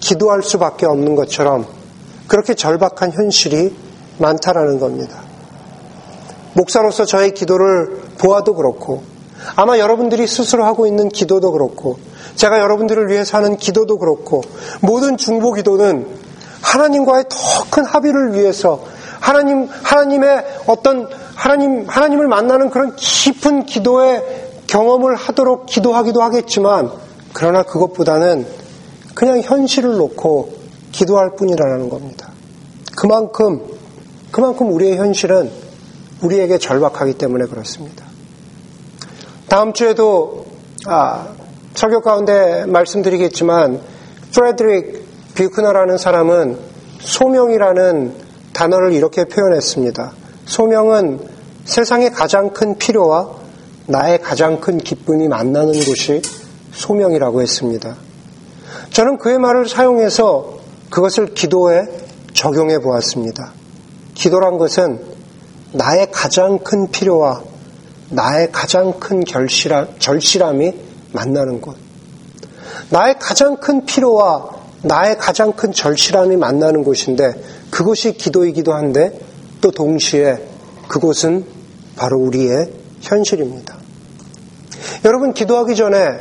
기도할 0.00 0.42
수밖에 0.42 0.86
없는 0.86 1.14
것처럼 1.14 1.66
그렇게 2.26 2.54
절박한 2.54 3.12
현실이 3.12 3.76
많다라는 4.18 4.80
겁니다. 4.80 5.20
목사로서 6.54 7.04
저의 7.04 7.32
기도를 7.34 8.00
보아도 8.18 8.54
그렇고 8.54 9.02
아마 9.54 9.78
여러분들이 9.78 10.26
스스로 10.26 10.64
하고 10.64 10.86
있는 10.86 11.08
기도도 11.08 11.52
그렇고 11.52 11.98
제가 12.36 12.58
여러분들을 12.58 13.08
위해서 13.08 13.36
하는 13.36 13.56
기도도 13.56 13.98
그렇고 13.98 14.42
모든 14.80 15.16
중보 15.16 15.52
기도는 15.52 16.06
하나님과의 16.62 17.24
더 17.28 17.50
큰 17.70 17.84
합의를 17.84 18.34
위해서 18.34 18.80
하나님 19.20 19.68
하나님의 19.82 20.44
어떤 20.66 21.08
하나님 21.40 21.86
하나님을 21.88 22.28
만나는 22.28 22.68
그런 22.68 22.94
깊은 22.96 23.64
기도의 23.64 24.22
경험을 24.66 25.14
하도록 25.16 25.64
기도하기도 25.64 26.22
하겠지만 26.22 26.90
그러나 27.32 27.62
그것보다는 27.62 28.46
그냥 29.14 29.40
현실을 29.40 29.96
놓고 29.96 30.52
기도할 30.92 31.36
뿐이라는 31.36 31.88
겁니다. 31.88 32.28
그만큼, 32.94 33.62
그만큼 34.30 34.70
우리의 34.70 34.98
현실은 34.98 35.50
우리에게 36.22 36.58
절박하기 36.58 37.14
때문에 37.14 37.46
그렇습니다. 37.46 38.04
다음 39.48 39.72
주에도, 39.72 40.44
아, 40.86 41.28
설교 41.74 42.02
가운데 42.02 42.66
말씀드리겠지만, 42.66 43.80
프레드릭 44.34 45.34
뷰크너라는 45.34 45.96
사람은 45.96 46.58
소명이라는 47.00 48.14
단어를 48.52 48.92
이렇게 48.92 49.24
표현했습니다. 49.24 50.19
소명은 50.50 51.20
세상의 51.64 52.10
가장 52.10 52.50
큰 52.50 52.76
필요와 52.76 53.36
나의 53.86 54.20
가장 54.20 54.60
큰 54.60 54.78
기쁨이 54.78 55.28
만나는 55.28 55.72
곳이 55.72 56.22
소명이라고 56.72 57.40
했습니다. 57.40 57.94
저는 58.90 59.18
그의 59.18 59.38
말을 59.38 59.68
사용해서 59.68 60.58
그것을 60.90 61.34
기도에 61.34 61.84
적용해 62.34 62.80
보았습니다. 62.80 63.52
기도란 64.14 64.58
것은 64.58 65.00
나의 65.72 66.10
가장 66.10 66.58
큰 66.58 66.90
필요와 66.90 67.42
나의 68.10 68.50
가장 68.50 68.98
큰 68.98 69.22
결실함, 69.22 70.00
절실함이 70.00 70.72
만나는 71.12 71.60
곳. 71.60 71.76
나의 72.90 73.20
가장 73.20 73.58
큰 73.58 73.86
필요와 73.86 74.48
나의 74.82 75.16
가장 75.16 75.52
큰 75.52 75.70
절실함이 75.72 76.36
만나는 76.36 76.82
곳인데 76.82 77.34
그것이 77.70 78.14
기도이기도 78.14 78.74
한데 78.74 79.29
또 79.60 79.70
동시에 79.70 80.38
그곳은 80.88 81.44
바로 81.96 82.18
우리의 82.18 82.72
현실입니다. 83.00 83.76
여러분 85.04 85.32
기도하기 85.32 85.76
전에 85.76 86.18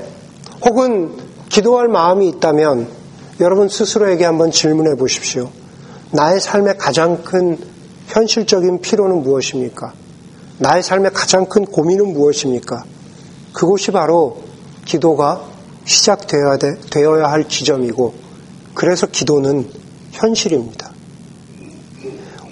혹은 0.65 1.15
기도할 1.49 1.87
마음이 1.87 2.27
있다면 2.29 2.87
여러분 3.39 3.69
스스로에게 3.69 4.25
한번 4.25 4.51
질문해 4.51 4.95
보십시오. 4.95 5.49
나의 6.11 6.39
삶의 6.39 6.77
가장 6.77 7.23
큰 7.23 7.57
현실적인 8.07 8.81
필요는 8.81 9.21
무엇입니까? 9.23 9.93
나의 10.57 10.83
삶의 10.83 11.11
가장 11.13 11.45
큰 11.45 11.65
고민은 11.65 12.13
무엇입니까? 12.13 12.83
그곳이 13.53 13.91
바로 13.91 14.41
기도가 14.85 15.43
시작되어야, 15.85 16.57
돼, 16.57 16.75
되어야 16.91 17.31
할 17.31 17.47
지점이고, 17.47 18.13
그래서 18.73 19.07
기도는 19.07 19.69
현실입니다. 20.11 20.88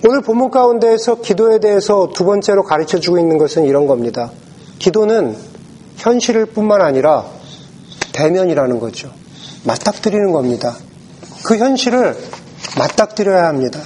오늘 0.05 0.21
본문 0.21 0.51
가운데에서 0.51 1.21
기도에 1.21 1.59
대해서 1.59 2.09
두 2.13 2.23
번째로 2.23 2.63
가르쳐 2.63 2.99
주고 2.99 3.17
있는 3.17 3.39
것은 3.39 3.65
이런 3.65 3.87
겁니다. 3.87 4.31
기도는 4.77 5.35
현실일 5.95 6.45
뿐만 6.45 6.81
아니라 6.81 7.25
대면이라는 8.13 8.79
거죠. 8.79 9.09
맞닥뜨리는 9.63 10.31
겁니다. 10.31 10.75
그 11.43 11.57
현실을 11.57 12.15
맞닥뜨려야 12.77 13.47
합니다. 13.47 13.79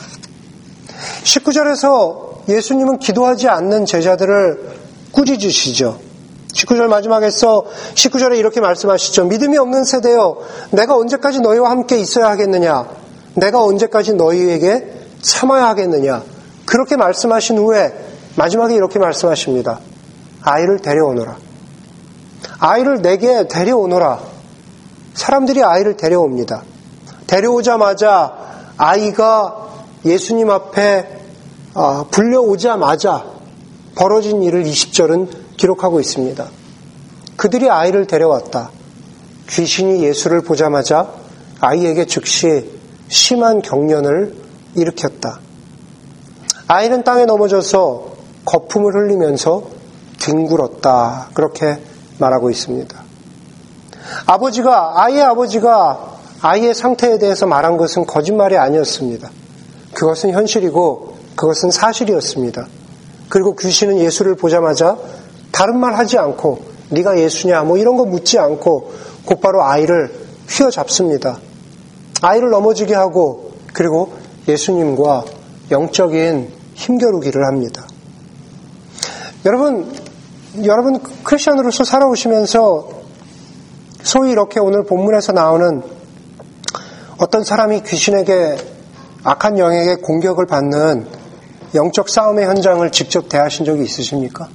19절에서 1.24 2.50
예수님은 2.50 3.00
기도하지 3.00 3.48
않는 3.48 3.86
제자들을 3.86 4.70
꾸짖으시죠. 5.14 5.98
19절 6.54 6.88
마지막에서 6.88 7.66
19절에 7.94 8.38
이렇게 8.38 8.60
말씀하시죠. 8.60 9.26
믿음이 9.26 9.58
없는 9.58 9.86
세대여, 9.86 10.38
내가 10.72 10.98
언제까지 10.98 11.40
너희와 11.40 11.70
함께 11.70 11.98
있어야 11.98 12.30
하겠느냐? 12.32 12.90
내가 13.36 13.64
언제까지 13.64 14.16
너희에게 14.16 15.01
참아야 15.22 15.68
하겠느냐? 15.70 16.24
그렇게 16.66 16.96
말씀하신 16.96 17.58
후에 17.58 17.94
마지막에 18.36 18.76
이렇게 18.76 19.00
말씀하십니다. 19.00 19.80
아이를 20.42 20.80
데려오너라. 20.80 21.38
아이를 22.60 23.02
내게 23.02 23.48
데려오너라. 23.48 24.20
사람들이 25.14 25.64
아이를 25.64 25.98
데려옵니다. 25.98 26.64
데려오자마자 27.28 28.34
아이가 28.78 29.70
예수님 30.06 30.50
앞에 30.50 31.20
아, 31.74 32.06
불려오자마자 32.12 33.26
벌어진 33.96 34.42
일을 34.42 34.64
20절은 34.64 35.30
기록하고 35.58 36.00
있습니다. 36.00 36.46
그들이 37.38 37.70
아이를 37.70 38.08
데려왔다. 38.08 38.72
귀신이 39.50 40.04
예수를 40.04 40.42
보자마자 40.42 41.10
아이에게 41.60 42.06
즉시 42.06 42.70
심한 43.08 43.62
경련을 43.62 44.41
일으켰다. 44.76 45.40
아이는 46.68 47.04
땅에 47.04 47.26
넘어져서 47.26 48.12
거품을 48.46 48.96
흘리면서 48.96 49.64
뒹굴었다. 50.20 51.30
그렇게 51.34 51.80
말하고 52.20 52.50
있습니다. 52.50 53.02
아버지가, 54.26 55.04
아이의 55.04 55.24
아버지가 55.24 56.12
아이의 56.42 56.74
상태에 56.74 57.20
대해서 57.20 57.46
말한 57.46 57.78
것은 57.78 58.06
거짓말이 58.06 58.58
아니었습니다. 58.58 59.30
그것은 59.94 60.32
현실이고 60.32 61.18
그것은 61.36 61.70
사실이었습니다. 61.70 62.68
그리고 63.30 63.56
귀신은 63.56 64.00
예수를 64.00 64.36
보자마자 64.36 64.98
다른 65.52 65.78
말 65.78 65.94
하지 65.96 66.18
않고 66.18 66.64
네가 66.90 67.20
예수냐 67.20 67.64
뭐 67.64 67.78
이런 67.78 67.96
거 67.96 68.06
묻지 68.06 68.40
않고 68.40 68.92
곧바로 69.26 69.64
아이를 69.64 70.12
휘어잡습니다. 70.50 71.38
아이를 72.22 72.50
넘어지게 72.50 72.96
하고 72.96 73.52
그리고 73.74 74.14
예수님과 74.48 75.26
영적인 75.72 76.50
힘겨루기를 76.74 77.46
합니다. 77.46 77.86
여러분, 79.46 79.92
여러분 80.64 81.00
크리스천으로서 81.24 81.84
살아오시면서 81.84 82.90
소위 84.04 84.32
이렇게 84.32 84.60
오늘 84.60 84.84
본문에서 84.84 85.32
나오는 85.32 85.82
어떤 87.18 87.44
사람이 87.44 87.84
귀신에게 87.84 88.58
악한 89.24 89.60
영에게 89.60 89.96
공격을 89.96 90.48
받는 90.48 91.06
영적 91.76 92.10
싸움의 92.10 92.46
현장을 92.46 92.92
직접 92.92 93.30
대하신 93.30 93.66
적이 93.66 93.84
있으십니까? 93.84 94.50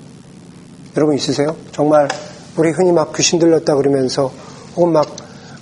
여러분 0.97 1.14
있으세요? 1.14 1.57
정말 1.73 2.09
우리 2.57 2.71
흔히 2.71 2.93
막 2.93 3.12
귀신 3.14 3.38
들렸다 3.38 3.76
그러면서 3.76 4.33
혹은 4.76 4.93
막 4.93 5.07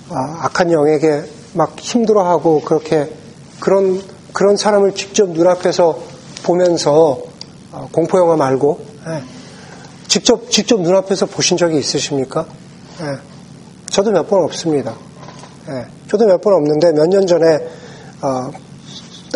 아, 0.09 0.37
악한 0.45 0.71
영에게 0.71 1.23
막 1.53 1.77
힘들어하고 1.79 2.61
그렇게 2.61 3.11
그런 3.59 4.01
그런 4.35 4.57
사람을 4.57 4.95
직접 4.95 5.29
눈앞에서 5.29 5.97
보면서 6.43 7.19
아, 7.71 7.87
공포 7.93 8.19
영화 8.19 8.35
말고 8.35 8.85
예, 9.07 9.23
직접 10.09 10.51
직접 10.51 10.81
눈앞에서 10.81 11.25
보신 11.25 11.55
적이 11.55 11.77
있으십니까? 11.79 12.45
예, 12.99 13.17
저도 13.89 14.11
몇 14.11 14.27
번 14.27 14.43
없습니다. 14.43 14.93
예, 15.69 15.85
저도 16.09 16.25
몇 16.25 16.41
번 16.41 16.53
없는데 16.53 16.91
몇 16.91 17.07
년 17.07 17.25
전에 17.25 17.59
어, 18.21 18.51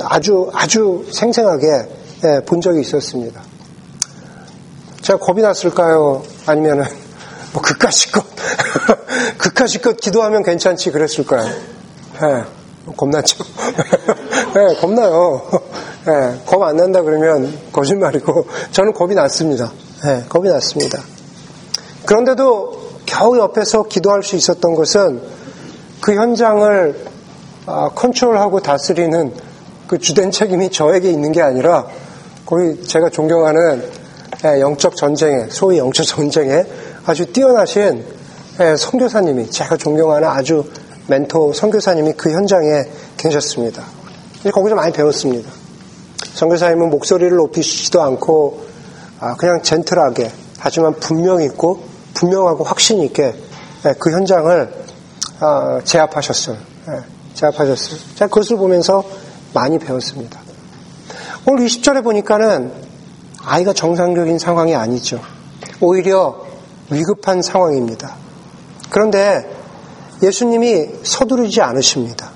아주 0.03 0.51
아주 0.53 1.07
생생하게 1.13 2.41
본 2.45 2.59
적이 2.59 2.81
있었습니다. 2.81 3.41
제가 5.01 5.17
겁이 5.19 5.41
났을까요? 5.41 6.23
아니면은 6.45 6.83
뭐 7.53 7.61
그까짓 9.39 9.81
것 9.81 9.95
기도하면 9.95 10.43
괜찮지 10.43 10.91
그랬을까요? 10.91 11.47
예, 11.47 12.43
겁났죠. 12.97 13.45
예, 14.55 14.75
겁나요. 14.75 15.41
예, 16.07 16.39
겁안 16.45 16.75
난다 16.75 17.03
그러면 17.03 17.53
거짓말이고 17.71 18.47
저는 18.71 18.93
겁이 18.93 19.13
났습니다. 19.13 19.71
예, 20.05 20.23
겁이 20.27 20.49
났습니다. 20.49 20.99
그런데도 22.05 22.79
겨우 23.05 23.37
옆에서 23.37 23.83
기도할 23.83 24.23
수 24.23 24.35
있었던 24.35 24.73
것은 24.73 25.21
그 26.01 26.15
현장을 26.15 27.09
아, 27.67 27.89
컨트롤하고 27.93 28.61
다스리는 28.61 29.33
그 29.87 29.99
주된 29.99 30.31
책임이 30.31 30.71
저에게 30.71 31.11
있는 31.11 31.31
게 31.31 31.41
아니라 31.41 31.85
거기 32.45 32.83
제가 32.83 33.09
존경하는 33.09 33.83
예, 34.45 34.61
영적 34.61 34.95
전쟁에 34.95 35.47
소위 35.49 35.77
영적 35.77 36.05
전쟁에 36.07 36.63
아주 37.05 37.31
뛰어나신 37.31 38.03
예, 38.61 38.75
선교사님이 38.75 39.51
제가 39.51 39.77
존경하는 39.77 40.27
아주 40.27 40.63
멘토 41.07 41.53
선교사님이 41.53 42.13
그 42.13 42.31
현장에 42.31 42.85
계셨습니다. 43.17 43.98
거기서 44.43 44.75
많이 44.75 44.93
배웠습니다. 44.93 45.51
선교사님은 46.33 46.89
목소리를 46.89 47.35
높이시지도 47.35 48.01
않고 48.01 48.65
아, 49.19 49.35
그냥 49.35 49.61
젠틀하게 49.61 50.31
하지만 50.59 50.93
분명 50.95 51.41
있고 51.43 51.83
분명하고 52.13 52.63
확신 52.63 53.01
있게 53.01 53.35
예, 53.85 53.93
그 53.99 54.11
현장을 54.11 54.73
아, 55.39 55.81
제압하셨어요. 55.83 56.57
제압하셨어요. 57.33 57.99
제가 58.15 58.27
그것을 58.27 58.57
보면서 58.57 59.03
많이 59.53 59.79
배웠습니다. 59.79 60.39
오늘 61.45 61.65
20절에 61.65 62.03
보니까는 62.03 62.71
아이가 63.43 63.73
정상적인 63.73 64.39
상황이 64.39 64.75
아니죠. 64.75 65.21
오히려 65.79 66.45
위급한 66.89 67.41
상황입니다. 67.41 68.15
그런데 68.89 69.49
예수님이 70.21 70.89
서두르지 71.03 71.61
않으십니다. 71.61 72.28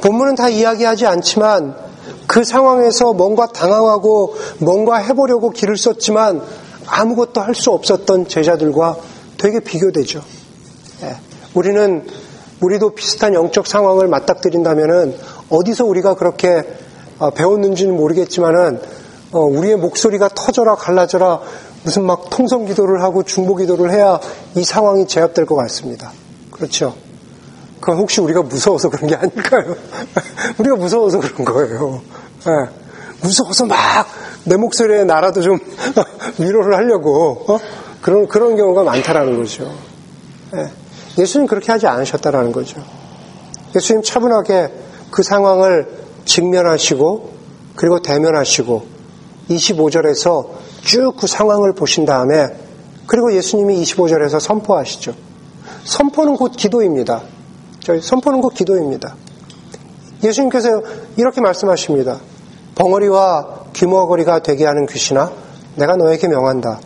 본문은 0.00 0.34
다 0.34 0.48
이야기하지 0.48 1.06
않지만 1.06 1.76
그 2.26 2.44
상황에서 2.44 3.12
뭔가 3.12 3.46
당황하고 3.46 4.34
뭔가 4.58 4.96
해보려고 4.96 5.50
길을 5.50 5.76
썼지만 5.76 6.42
아무것도 6.86 7.40
할 7.40 7.54
수 7.54 7.70
없었던 7.70 8.28
제자들과 8.28 8.96
되게 9.38 9.60
비교되죠. 9.60 10.22
예. 11.02 11.16
우리는 11.54 12.06
우리도 12.60 12.90
비슷한 12.90 13.34
영적 13.34 13.66
상황을 13.66 14.08
맞닥뜨린다면은 14.08 15.16
어디서 15.50 15.84
우리가 15.84 16.14
그렇게 16.14 16.64
어, 17.18 17.30
배웠는지는 17.30 17.96
모르겠지만은 17.96 18.80
어, 19.32 19.40
우리의 19.40 19.76
목소리가 19.76 20.28
터져라 20.34 20.74
갈라져라 20.74 21.40
무슨 21.84 22.04
막 22.04 22.30
통성 22.30 22.64
기도를 22.64 23.02
하고 23.02 23.22
중보 23.22 23.56
기도를 23.56 23.92
해야 23.92 24.18
이 24.56 24.64
상황이 24.64 25.06
제압될 25.06 25.46
것 25.46 25.54
같습니다. 25.56 26.12
그렇죠? 26.50 26.94
그건 27.84 27.98
혹시 27.98 28.22
우리가 28.22 28.40
무서워서 28.42 28.88
그런 28.88 29.08
게 29.08 29.14
아닐까요? 29.14 29.76
우리가 30.58 30.76
무서워서 30.76 31.20
그런 31.20 31.44
거예요. 31.44 32.00
네. 32.46 32.52
무서워서 33.20 33.66
막 33.66 34.06
내 34.46 34.56
목소리에 34.56 35.04
나라도 35.04 35.40
좀 35.40 35.58
위로를 36.38 36.76
하려고 36.76 37.44
어? 37.48 37.58
그런 38.02 38.28
그런 38.28 38.56
경우가 38.56 38.82
많다라는 38.84 39.38
거죠. 39.38 39.70
네. 40.52 40.66
예수님 41.18 41.46
그렇게 41.46 41.72
하지 41.72 41.86
않으셨다라는 41.86 42.52
거죠. 42.52 42.82
예수님 43.74 44.02
차분하게 44.02 44.72
그 45.10 45.22
상황을 45.22 45.88
직면하시고 46.24 47.32
그리고 47.76 48.00
대면하시고 48.00 48.86
25절에서 49.50 50.48
쭉 50.82 51.16
그 51.16 51.26
상황을 51.26 51.74
보신 51.74 52.04
다음에 52.04 52.46
그리고 53.06 53.34
예수님이 53.34 53.82
25절에서 53.82 54.40
선포하시죠. 54.40 55.14
선포는 55.84 56.36
곧 56.36 56.52
기도입니다. 56.56 57.22
저희 57.84 58.00
선포는 58.00 58.40
곧 58.40 58.54
기도입니다. 58.54 59.14
예수님께서 60.22 60.82
이렇게 61.18 61.42
말씀하십니다. 61.42 62.18
벙어리와 62.76 63.64
귀머거리가 63.74 64.38
되게 64.38 64.64
하는 64.64 64.86
귀신아, 64.86 65.30
내가 65.76 65.94
너에게 65.94 66.26
명한다. 66.28 66.80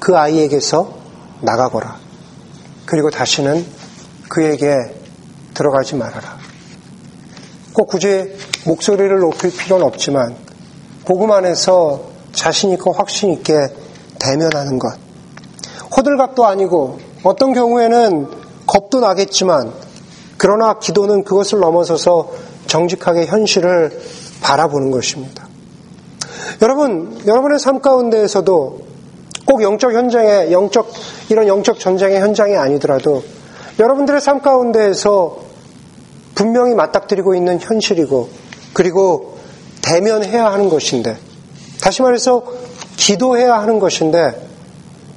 그 0.00 0.16
아이에게서 0.16 0.94
나가거라. 1.42 1.98
그리고 2.86 3.10
다시는 3.10 3.66
그에게 4.30 4.74
들어가지 5.52 5.96
말아라. 5.96 6.38
꼭 7.74 7.88
굳이 7.88 8.34
목소리를 8.64 9.18
높일 9.18 9.50
필요는 9.54 9.84
없지만 9.84 10.34
복음 11.04 11.30
안에서 11.30 12.04
자신 12.32 12.70
있고 12.72 12.92
확신 12.92 13.34
있게 13.34 13.68
대면하는 14.18 14.78
것. 14.78 14.96
호들갑도 15.94 16.46
아니고 16.46 17.00
어떤 17.22 17.52
경우에는 17.52 18.28
겁도 18.66 19.00
나겠지만 19.00 19.87
그러나 20.38 20.78
기도는 20.78 21.24
그것을 21.24 21.58
넘어서서 21.60 22.32
정직하게 22.66 23.26
현실을 23.26 24.00
바라보는 24.40 24.90
것입니다. 24.90 25.48
여러분, 26.62 27.20
여러분의 27.26 27.58
삶 27.58 27.80
가운데에서도 27.80 28.80
꼭 29.44 29.62
영적 29.62 29.92
현장에, 29.92 30.52
영적, 30.52 30.90
이런 31.28 31.48
영적 31.48 31.80
전쟁의 31.80 32.20
현장이 32.20 32.56
아니더라도 32.56 33.22
여러분들의 33.78 34.20
삶 34.20 34.40
가운데에서 34.40 35.38
분명히 36.34 36.74
맞닥뜨리고 36.74 37.34
있는 37.34 37.58
현실이고 37.60 38.28
그리고 38.72 39.38
대면해야 39.82 40.52
하는 40.52 40.68
것인데 40.68 41.16
다시 41.80 42.02
말해서 42.02 42.44
기도해야 42.96 43.58
하는 43.58 43.78
것인데 43.78 44.48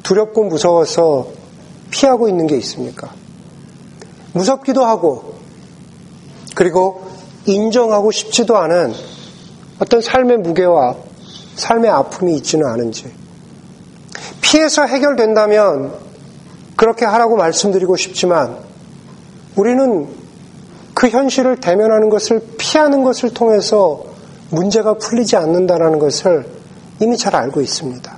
두렵고 0.04 0.46
무서워서 0.46 1.28
피하고 1.90 2.28
있는 2.28 2.48
게 2.48 2.56
있습니까? 2.58 3.21
무섭기도 4.34 4.86
하고 4.86 5.36
그리고 6.56 7.06
인정하고 7.46 8.12
싶지도 8.12 8.58
않은 8.58 8.94
어떤 9.80 10.02
삶의 10.02 10.38
무게와 10.38 10.96
삶의 11.56 11.90
아픔이 11.90 12.36
있지는 12.36 12.68
않은지 12.68 13.12
피해서 14.42 14.86
해결된다면 14.86 15.94
그렇게 16.76 17.06
하라고 17.06 17.36
말씀드리고 17.36 17.96
싶지만 17.96 18.58
우리는 19.56 20.08
그 20.94 21.10
현실을 21.10 21.58
대면하는 21.58 22.10
것을 22.10 22.42
피하는 22.58 23.04
것을 23.04 23.34
통해서 23.34 24.04
문제가 24.50 24.96
풀리지 24.96 25.36
않는다는 25.36 26.00
것을 26.00 26.46
이미 27.00 27.18
잘 27.18 27.36
알고 27.36 27.62
있습니다. 27.62 28.18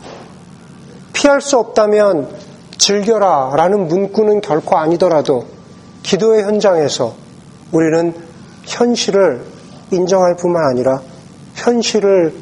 피할 1.13 1.39
수 1.39 1.57
없다면 1.57 2.29
즐겨라 2.77 3.53
라는 3.55 3.87
문구는 3.87 4.41
결코 4.41 4.77
아니더라도 4.77 5.45
기도의 6.03 6.43
현장에서 6.43 7.15
우리는 7.71 8.13
현실을 8.63 9.43
인정할 9.91 10.35
뿐만 10.35 10.63
아니라 10.69 11.01
현실을 11.55 12.33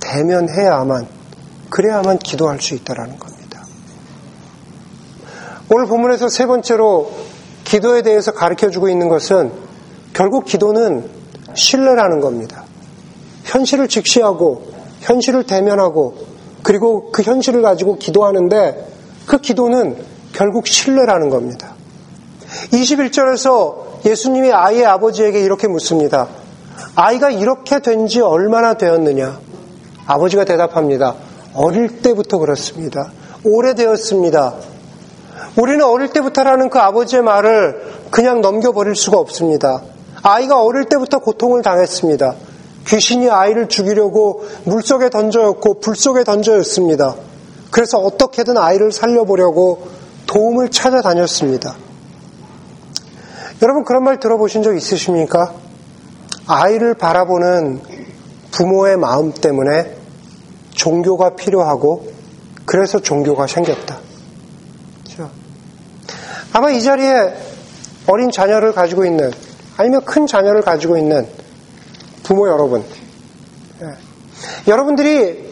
대면해야만 0.00 1.06
그래야만 1.70 2.18
기도할 2.18 2.60
수 2.60 2.74
있다라는 2.74 3.18
겁니다. 3.18 3.64
오늘 5.70 5.86
본문에서 5.86 6.28
세 6.28 6.46
번째로 6.46 7.12
기도에 7.64 8.02
대해서 8.02 8.32
가르쳐 8.32 8.70
주고 8.70 8.88
있는 8.88 9.08
것은 9.08 9.52
결국 10.14 10.46
기도는 10.46 11.10
신뢰라는 11.54 12.20
겁니다. 12.20 12.64
현실을 13.44 13.88
직시하고 13.88 14.72
현실을 15.00 15.44
대면하고 15.44 16.26
그리고 16.62 17.10
그 17.12 17.22
현실을 17.22 17.62
가지고 17.62 17.96
기도하는데 17.96 18.88
그 19.26 19.38
기도는 19.38 19.96
결국 20.32 20.66
신뢰라는 20.66 21.28
겁니다. 21.28 21.74
21절에서 22.72 24.06
예수님이 24.06 24.52
아이의 24.52 24.86
아버지에게 24.86 25.40
이렇게 25.40 25.68
묻습니다. 25.68 26.28
아이가 26.94 27.30
이렇게 27.30 27.80
된 27.80 28.06
지 28.06 28.20
얼마나 28.20 28.74
되었느냐? 28.74 29.38
아버지가 30.06 30.44
대답합니다. 30.44 31.14
어릴 31.54 32.00
때부터 32.02 32.38
그렇습니다. 32.38 33.10
오래되었습니다. 33.44 34.54
우리는 35.56 35.84
어릴 35.84 36.08
때부터라는 36.10 36.70
그 36.70 36.78
아버지의 36.78 37.22
말을 37.22 37.82
그냥 38.10 38.40
넘겨버릴 38.40 38.94
수가 38.94 39.18
없습니다. 39.18 39.82
아이가 40.22 40.62
어릴 40.62 40.86
때부터 40.86 41.18
고통을 41.18 41.62
당했습니다. 41.62 42.34
귀신이 42.86 43.28
아이를 43.28 43.68
죽이려고 43.68 44.44
물 44.64 44.82
속에 44.82 45.10
던져였고 45.10 45.80
불 45.80 45.94
속에 45.94 46.24
던져였습니다. 46.24 47.14
그래서 47.70 47.98
어떻게든 47.98 48.56
아이를 48.56 48.92
살려보려고 48.92 49.88
도움을 50.26 50.70
찾아다녔습니다. 50.70 51.74
여러분 53.62 53.84
그런 53.84 54.04
말 54.04 54.20
들어보신 54.20 54.62
적 54.62 54.76
있으십니까? 54.76 55.52
아이를 56.46 56.94
바라보는 56.94 57.80
부모의 58.52 58.96
마음 58.96 59.32
때문에 59.32 59.96
종교가 60.70 61.36
필요하고 61.36 62.12
그래서 62.64 63.00
종교가 63.00 63.46
생겼다. 63.46 63.98
그렇죠? 65.04 65.30
아마 66.52 66.70
이 66.70 66.82
자리에 66.82 67.34
어린 68.06 68.30
자녀를 68.30 68.72
가지고 68.72 69.04
있는 69.04 69.30
아니면 69.76 70.04
큰 70.04 70.26
자녀를 70.26 70.62
가지고 70.62 70.96
있는 70.96 71.26
부모 72.22 72.48
여러분, 72.48 72.84
예. 73.82 74.70
여러분들이 74.70 75.48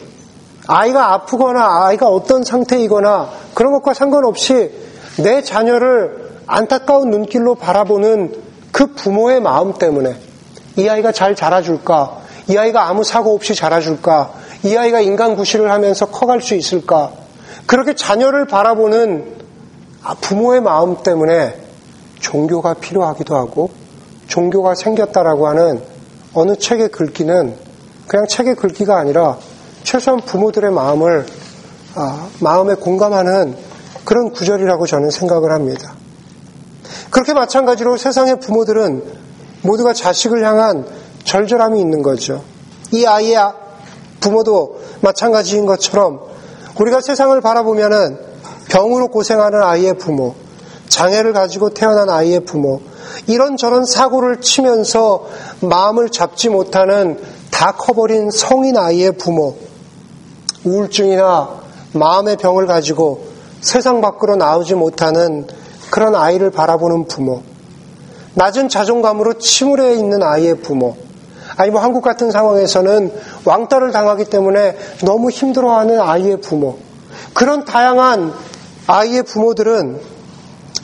아이가 0.67 1.15
아프거나 1.15 1.87
아이가 1.87 2.09
어떤 2.09 2.45
상태이거나 2.45 3.31
그런 3.55 3.73
것과 3.73 3.95
상관없이 3.95 4.73
내 5.19 5.43
자녀를 5.43 6.26
안타까운 6.47 7.11
눈길로 7.11 7.55
바라보는 7.57 8.35
그 8.73 8.95
부모의 8.95 9.41
마음 9.41 9.75
때문에 9.75 10.17
이 10.77 10.89
아이가 10.89 11.13
잘 11.13 11.35
자라줄까? 11.35 12.19
이 12.49 12.57
아이가 12.57 12.89
아무 12.89 13.05
사고 13.05 13.35
없이 13.35 13.55
자라줄까? 13.55 14.33
이 14.65 14.77
아이가 14.77 15.01
인간 15.01 15.37
구실을 15.37 15.71
하면서 15.71 16.07
커갈 16.07 16.41
수 16.41 16.55
있을까? 16.55 17.13
그렇게 17.67 17.95
자녀를 17.95 18.47
바라보는 18.47 19.37
부모의 20.21 20.61
마음 20.61 21.03
때문에 21.03 21.61
종교가 22.21 22.75
필요하기도 22.75 23.35
하고 23.35 23.71
종교가 24.29 24.75
생겼다라고 24.75 25.49
하는 25.49 25.83
어느 26.35 26.57
책의 26.57 26.89
글귀는 26.89 27.57
그냥 28.07 28.27
책의 28.29 28.55
글귀가 28.57 28.99
아니라 28.99 29.37
최소한 29.83 30.21
부모들의 30.21 30.71
마음을 30.71 31.27
아, 31.95 32.29
마음에 32.41 32.75
공감하는 32.75 33.57
그런 34.05 34.31
구절이라고 34.31 34.87
저는 34.87 35.11
생각을 35.11 35.51
합니다. 35.51 35.95
그렇게 37.11 37.35
마찬가지로 37.35 37.97
세상의 37.97 38.41
부모들은 38.41 39.03
모두가 39.63 39.93
자식을 39.93 40.45
향한 40.45 40.87
절절함이 41.25 41.81
있는 41.81 42.03
거죠. 42.03 42.43
이 42.93 43.05
아이의 43.05 43.39
부모도 44.21 44.81
마찬가지인 45.01 45.67
것처럼 45.67 46.21
우리가 46.79 47.01
세상을 47.01 47.39
바라보면은 47.41 48.19
병으로 48.69 49.09
고생하는 49.09 49.63
아이의 49.63 49.95
부모, 49.95 50.35
장애를 50.89 51.33
가지고 51.33 51.71
태어난 51.71 52.11
아이의 52.11 52.41
부모, 52.41 52.81
이런저런 53.27 53.85
사고를 53.85 54.41
치면서 54.41 55.27
마음을 55.61 56.11
잡지 56.11 56.49
못하는 56.49 57.21
다 57.51 57.73
커버린 57.73 58.31
성인 58.31 58.77
아이의 58.77 59.13
부모, 59.13 59.57
우울증이나 60.65 61.49
마음의 61.93 62.37
병을 62.37 62.67
가지고 62.67 63.27
세상 63.61 64.01
밖으로 64.01 64.37
나오지 64.37 64.75
못하는 64.75 65.47
그런 65.97 66.15
아이를 66.15 66.51
바라보는 66.51 67.07
부모, 67.07 67.41
낮은 68.35 68.69
자존감으로 68.69 69.39
침울해 69.39 69.95
있는 69.95 70.23
아이의 70.23 70.61
부모, 70.61 70.95
아니 71.57 71.71
뭐 71.71 71.81
한국 71.81 72.03
같은 72.03 72.31
상황에서는 72.31 73.11
왕따를 73.47 73.93
당하기 73.93 74.27
때문에 74.27 74.77
너무 75.07 75.31
힘들어하는 75.31 75.99
아이의 75.99 76.43
부모, 76.43 76.77
그런 77.33 77.65
다양한 77.65 78.35
아이의 78.87 79.23
부모들은 79.23 79.99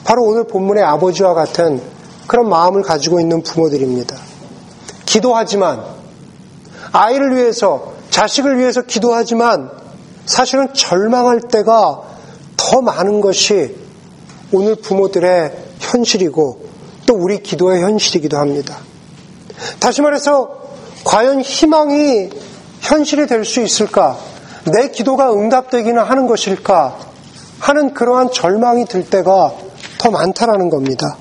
바로 0.03 0.23
오늘 0.23 0.45
본문의 0.45 0.83
아버지와 0.83 1.35
같은 1.35 1.79
그런 2.25 2.49
마음을 2.49 2.81
가지고 2.81 3.19
있는 3.19 3.43
부모들입니다. 3.43 4.15
기도하지만 5.05 5.83
아이를 6.91 7.35
위해서 7.35 7.93
자식을 8.09 8.57
위해서 8.57 8.81
기도하지만 8.81 9.69
사실은 10.25 10.73
절망할 10.73 11.41
때가 11.41 12.01
더 12.57 12.81
많은 12.81 13.21
것이 13.21 13.82
오늘 14.53 14.75
부모들의 14.75 15.51
현실이고 15.79 16.65
또 17.07 17.15
우리 17.15 17.41
기도의 17.41 17.81
현실이기도 17.81 18.37
합니다. 18.37 18.77
다시 19.79 20.01
말해서 20.01 20.61
과연 21.03 21.41
희망이 21.41 22.29
현실이 22.81 23.27
될 23.27 23.45
수 23.45 23.61
있을까? 23.61 24.17
내 24.65 24.89
기도가 24.89 25.33
응답되기는 25.33 26.01
하는 26.01 26.27
것일까? 26.27 26.97
하는 27.59 27.93
그러한 27.93 28.31
절망이 28.31 28.85
들 28.85 29.09
때가 29.09 29.53
더 29.97 30.11
많다라는 30.11 30.69
겁니다. 30.69 31.17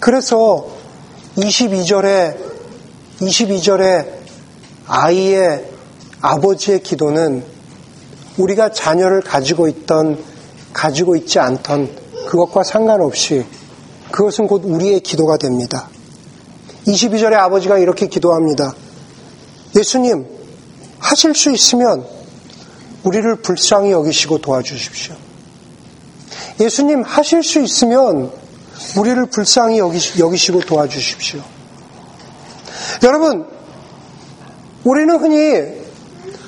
그래서 0.00 0.66
22절에 1.36 2.36
22절에 3.20 4.08
아이의 4.86 5.64
아버지의 6.20 6.82
기도는 6.82 7.44
우리가 8.38 8.72
자녀를 8.72 9.20
가지고 9.20 9.68
있던 9.68 10.22
가지고 10.72 11.16
있지 11.16 11.38
않던 11.38 11.90
그것과 12.26 12.62
상관없이 12.64 13.44
그것은 14.10 14.46
곧 14.46 14.62
우리의 14.64 15.00
기도가 15.00 15.36
됩니다. 15.36 15.88
22절에 16.86 17.34
아버지가 17.34 17.78
이렇게 17.78 18.06
기도합니다. 18.06 18.74
예수님, 19.76 20.26
하실 20.98 21.34
수 21.34 21.50
있으면 21.52 22.06
우리를 23.04 23.36
불쌍히 23.36 23.92
여기시고 23.92 24.38
도와주십시오. 24.38 25.14
예수님, 26.60 27.02
하실 27.02 27.42
수 27.42 27.60
있으면 27.60 28.32
우리를 28.96 29.26
불쌍히 29.26 29.78
여기시고 29.78 30.60
도와주십시오. 30.60 31.40
여러분, 33.02 33.46
우리는 34.84 35.14
흔히 35.18 35.80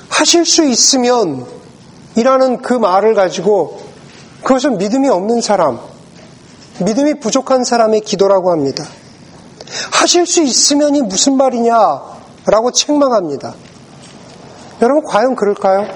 하실 0.09 0.45
수 0.45 0.63
있으면 0.63 1.45
이라는 2.15 2.61
그 2.61 2.73
말을 2.73 3.15
가지고 3.15 3.82
그것은 4.43 4.77
믿음이 4.77 5.09
없는 5.09 5.41
사람, 5.41 5.79
믿음이 6.79 7.19
부족한 7.19 7.63
사람의 7.63 8.01
기도라고 8.01 8.51
합니다. 8.51 8.85
하실 9.91 10.25
수 10.25 10.41
있으면이 10.41 11.01
무슨 11.01 11.37
말이냐? 11.37 11.75
라고 12.45 12.71
책망합니다. 12.71 13.53
여러분, 14.81 15.03
과연 15.03 15.35
그럴까요? 15.35 15.87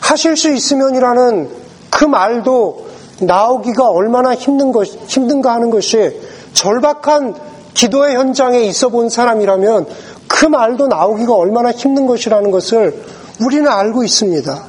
하실 0.00 0.36
수 0.36 0.50
있으면이라는 0.52 1.50
그 1.90 2.04
말도 2.04 2.88
나오기가 3.20 3.88
얼마나 3.88 4.34
힘든 4.34 4.70
것, 4.70 4.86
힘든가 5.06 5.52
하는 5.52 5.70
것이 5.70 6.20
절박한 6.52 7.34
기도의 7.74 8.16
현장에 8.16 8.60
있어 8.62 8.90
본 8.90 9.08
사람이라면 9.08 9.86
그 10.26 10.46
말도 10.46 10.88
나오기가 10.88 11.34
얼마나 11.34 11.70
힘든 11.70 12.06
것이라는 12.06 12.50
것을 12.50 13.02
우리는 13.40 13.68
알고 13.68 14.04
있습니다. 14.04 14.64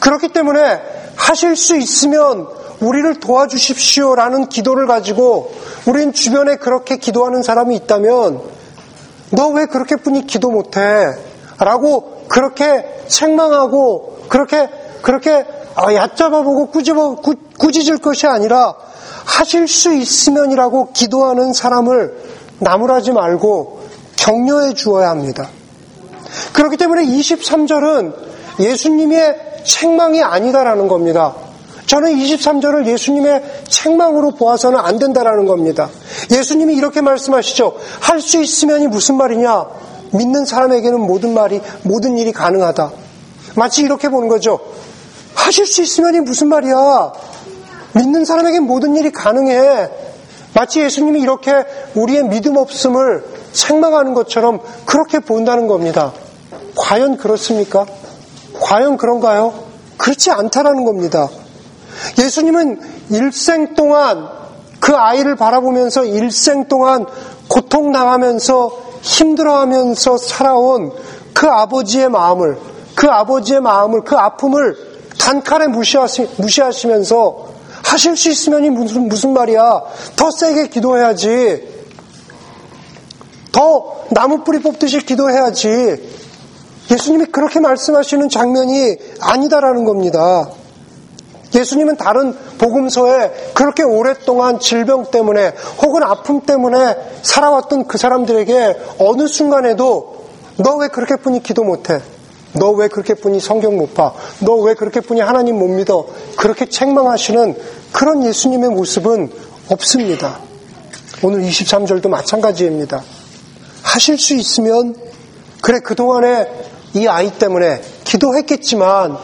그렇기 0.00 0.28
때문에 0.28 0.97
하실 1.18 1.56
수 1.56 1.76
있으면 1.76 2.46
우리를 2.80 3.18
도와주십시오라는 3.18 4.48
기도를 4.48 4.86
가지고 4.86 5.52
우린 5.86 6.12
주변에 6.12 6.56
그렇게 6.56 6.96
기도하는 6.96 7.42
사람이 7.42 7.74
있다면 7.76 8.40
너 9.30 9.48
왜 9.50 9.66
그렇게 9.66 9.96
뿐이 9.96 10.26
기도 10.26 10.50
못해? 10.50 10.80
라고 11.58 12.24
그렇게 12.28 13.04
책망하고 13.08 14.26
그렇게 14.28 14.70
그렇게 15.02 15.44
아, 15.74 15.92
얕잡아보고 15.92 16.70
꾸집어, 16.70 17.16
꾸, 17.16 17.34
꾸짖을 17.58 17.98
것이 17.98 18.26
아니라 18.26 18.74
하실 19.24 19.68
수 19.68 19.92
있으면이라고 19.92 20.92
기도하는 20.92 21.52
사람을 21.52 22.16
나무라지 22.58 23.12
말고 23.12 23.80
격려해 24.16 24.74
주어야 24.74 25.10
합니다. 25.10 25.48
그렇기 26.52 26.76
때문에 26.76 27.04
23절은 27.04 28.14
예수님의 28.60 29.47
책망이 29.68 30.22
아니다라는 30.22 30.88
겁니다. 30.88 31.34
저는 31.86 32.16
23절을 32.16 32.86
예수님의 32.86 33.42
책망으로 33.68 34.32
보아서는 34.32 34.78
안 34.78 34.98
된다라는 34.98 35.46
겁니다. 35.46 35.88
예수님이 36.30 36.74
이렇게 36.74 37.00
말씀하시죠. 37.00 37.76
할 38.00 38.20
수 38.20 38.42
있으면이 38.42 38.88
무슨 38.88 39.16
말이냐? 39.16 39.66
믿는 40.12 40.44
사람에게는 40.46 41.00
모든 41.00 41.34
말이, 41.34 41.60
모든 41.82 42.16
일이 42.18 42.32
가능하다. 42.32 42.92
마치 43.56 43.82
이렇게 43.82 44.08
보는 44.08 44.28
거죠. 44.28 44.58
하실 45.34 45.66
수 45.66 45.82
있으면이 45.82 46.20
무슨 46.20 46.48
말이야? 46.48 47.12
믿는 47.94 48.24
사람에게 48.24 48.60
모든 48.60 48.96
일이 48.96 49.10
가능해. 49.10 49.88
마치 50.54 50.80
예수님이 50.80 51.20
이렇게 51.20 51.52
우리의 51.94 52.24
믿음 52.24 52.56
없음을 52.56 53.24
책망하는 53.52 54.14
것처럼 54.14 54.60
그렇게 54.86 55.20
본다는 55.20 55.68
겁니다. 55.68 56.12
과연 56.76 57.16
그렇습니까? 57.18 57.86
과연 58.60 58.96
그런가요? 58.96 59.54
그렇지 59.96 60.30
않다라는 60.30 60.84
겁니다. 60.84 61.28
예수님은 62.18 62.80
일생 63.10 63.74
동안 63.74 64.28
그 64.80 64.94
아이를 64.94 65.36
바라보면서 65.36 66.04
일생 66.04 66.68
동안 66.68 67.06
고통당하면서 67.48 68.88
힘들어하면서 69.02 70.18
살아온 70.18 70.92
그 71.32 71.46
아버지의 71.46 72.08
마음을, 72.08 72.58
그 72.94 73.08
아버지의 73.08 73.60
마음을, 73.60 74.02
그 74.02 74.16
아픔을 74.16 74.76
단칼에 75.18 75.66
무시하시, 75.68 76.30
무시하시면서 76.36 77.48
하실 77.84 78.16
수 78.16 78.28
있으면 78.30 78.72
무슨, 78.74 79.08
무슨 79.08 79.32
말이야. 79.32 79.82
더 80.16 80.30
세게 80.30 80.68
기도해야지. 80.68 81.78
더 83.52 84.04
나무 84.10 84.44
뿌리 84.44 84.60
뽑듯이 84.60 85.00
기도해야지. 85.00 86.17
예수님이 86.90 87.26
그렇게 87.26 87.60
말씀하시는 87.60 88.28
장면이 88.28 88.96
아니다라는 89.20 89.84
겁니다. 89.84 90.48
예수님은 91.54 91.96
다른 91.96 92.34
복음서에 92.58 93.52
그렇게 93.54 93.82
오랫동안 93.82 94.58
질병 94.60 95.10
때문에 95.10 95.54
혹은 95.82 96.02
아픔 96.02 96.42
때문에 96.42 96.96
살아왔던 97.22 97.86
그 97.88 97.96
사람들에게 97.98 98.76
어느 98.98 99.26
순간에도 99.26 100.18
너 100.56 100.76
왜 100.78 100.88
그렇게 100.88 101.16
뿐이 101.16 101.42
기도 101.42 101.62
못해? 101.64 102.00
너 102.54 102.72
왜 102.72 102.88
그렇게 102.88 103.14
뿐이 103.14 103.40
성경 103.40 103.76
못 103.76 103.94
봐? 103.94 104.12
너 104.40 104.56
왜 104.62 104.74
그렇게 104.74 105.00
뿐이 105.00 105.20
하나님 105.20 105.58
못 105.58 105.68
믿어? 105.68 106.06
그렇게 106.36 106.66
책망하시는 106.68 107.56
그런 107.92 108.24
예수님의 108.24 108.70
모습은 108.70 109.30
없습니다. 109.70 110.38
오늘 111.22 111.42
23절도 111.42 112.08
마찬가지입니다. 112.08 113.02
하실 113.82 114.18
수 114.18 114.34
있으면 114.34 114.94
그래 115.62 115.80
그동안에 115.80 116.48
이 116.98 117.06
아이 117.06 117.30
때문에 117.38 117.80
기도했겠지만 118.04 119.16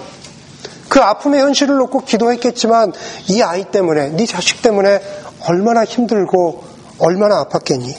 그 0.89 1.01
아픔의 1.01 1.41
현실을 1.41 1.77
놓고 1.77 2.01
기도했겠지만 2.01 2.93
이 3.29 3.43
아이 3.43 3.65
때문에 3.65 4.11
네 4.11 4.27
자식 4.27 4.63
때문에 4.63 5.01
얼마나 5.47 5.85
힘들고 5.85 6.63
얼마나 6.99 7.45
아팠겠니? 7.45 7.95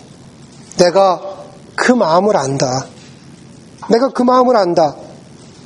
내가 0.77 1.21
그 1.75 1.91
마음을 1.91 2.37
안다. 2.37 2.85
내가 3.89 4.09
그 4.09 4.23
마음을 4.23 4.55
안다. 4.55 4.95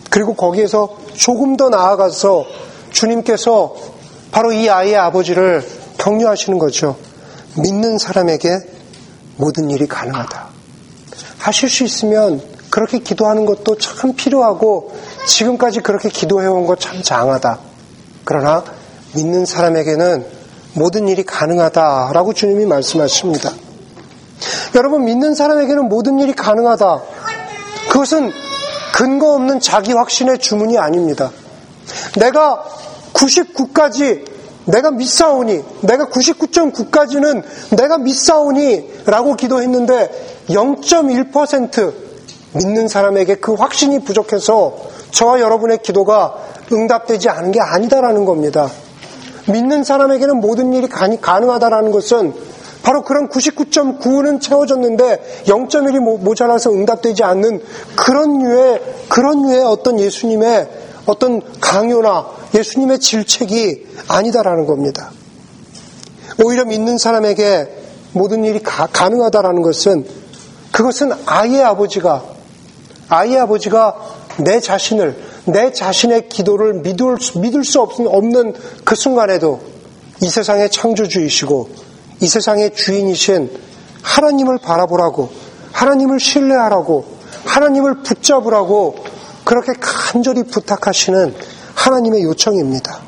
그리고 0.09 0.33
거기에서 0.33 0.97
조금 1.13 1.55
더 1.55 1.69
나아가서 1.69 2.45
주님께서 2.91 3.75
바로 4.31 4.51
이 4.51 4.67
아이의 4.69 4.97
아버지를 4.97 5.65
격려하시는 5.97 6.57
거죠. 6.57 6.97
믿는 7.55 7.97
사람에게 7.97 8.59
모든 9.37 9.69
일이 9.69 9.87
가능하다. 9.87 10.47
하실 11.37 11.69
수 11.69 11.83
있으면 11.83 12.41
그렇게 12.69 12.99
기도하는 12.99 13.45
것도 13.45 13.77
참 13.77 14.13
필요하고 14.15 14.93
지금까지 15.27 15.81
그렇게 15.81 16.09
기도해온 16.09 16.65
것 16.65 16.79
참 16.79 17.01
장하다. 17.01 17.59
그러나 18.23 18.63
믿는 19.15 19.45
사람에게는 19.45 20.25
모든 20.73 21.07
일이 21.07 21.23
가능하다라고 21.23 22.33
주님이 22.33 22.65
말씀하십니다. 22.65 23.51
여러분 24.75 25.05
믿는 25.05 25.35
사람에게는 25.35 25.89
모든 25.89 26.19
일이 26.19 26.33
가능하다. 26.33 27.01
그것은 27.89 28.31
근거 28.93 29.33
없는 29.33 29.59
자기 29.59 29.93
확신의 29.93 30.39
주문이 30.39 30.77
아닙니다. 30.77 31.31
내가 32.19 32.63
99까지 33.13 34.25
내가 34.65 34.91
믿사오니 34.91 35.63
내가 35.81 36.05
99.9까지는 36.05 37.43
내가 37.75 37.97
믿사오니 37.97 39.03
라고 39.05 39.35
기도했는데 39.35 40.45
0.1% 40.49 42.08
믿는 42.53 42.87
사람에게 42.87 43.35
그 43.35 43.53
확신이 43.53 43.99
부족해서 43.99 44.75
저와 45.11 45.39
여러분의 45.39 45.79
기도가 45.83 46.35
응답되지 46.71 47.29
않은 47.29 47.51
게 47.51 47.59
아니다라는 47.59 48.25
겁니다. 48.25 48.69
믿는 49.47 49.83
사람에게는 49.83 50.39
모든 50.39 50.73
일이 50.73 50.87
가능하다라는 50.87 51.91
것은 51.91 52.33
바로 52.83 53.03
그런 53.03 53.29
99.9는 53.29 54.41
채워졌는데 54.41 55.43
0.1이 55.45 55.99
모자라서 55.99 56.71
응답되지 56.71 57.23
않는 57.23 57.61
그런 57.95 58.39
류의 58.39 58.81
그런 59.09 59.43
류의 59.43 59.63
어떤 59.63 59.99
예수님의 59.99 60.69
어떤 61.05 61.41
강요나 61.59 62.27
예수님의 62.55 62.99
질책이 62.99 63.87
아니다라는 64.07 64.65
겁니다. 64.65 65.11
오히려 66.43 66.65
믿는 66.65 66.97
사람에게 66.97 67.67
모든 68.13 68.43
일이 68.43 68.61
가, 68.63 68.87
가능하다라는 68.87 69.61
것은 69.61 70.05
그것은 70.71 71.11
아이의 71.25 71.63
아버지가 71.63 72.23
아이의 73.09 73.39
아버지가 73.39 73.95
내 74.37 74.59
자신을 74.59 75.17
내 75.45 75.73
자신의 75.73 76.29
기도를 76.29 76.75
믿을, 76.75 77.17
믿을 77.41 77.63
수 77.63 77.81
없는 77.81 78.53
그 78.83 78.95
순간에도 78.95 79.59
이 80.21 80.29
세상의 80.29 80.69
창조주이시고 80.69 81.69
이 82.21 82.27
세상의 82.27 82.75
주인이신 82.75 83.49
하나님을 84.01 84.59
바라보라고 84.59 85.29
하나님을 85.71 86.19
신뢰하라고 86.19 87.05
하나님을 87.45 88.03
붙잡으라고 88.03 88.95
그렇게 89.43 89.73
간절히 89.79 90.43
부탁하시는 90.43 91.33
하나님의 91.73 92.23
요청입니다. 92.23 92.99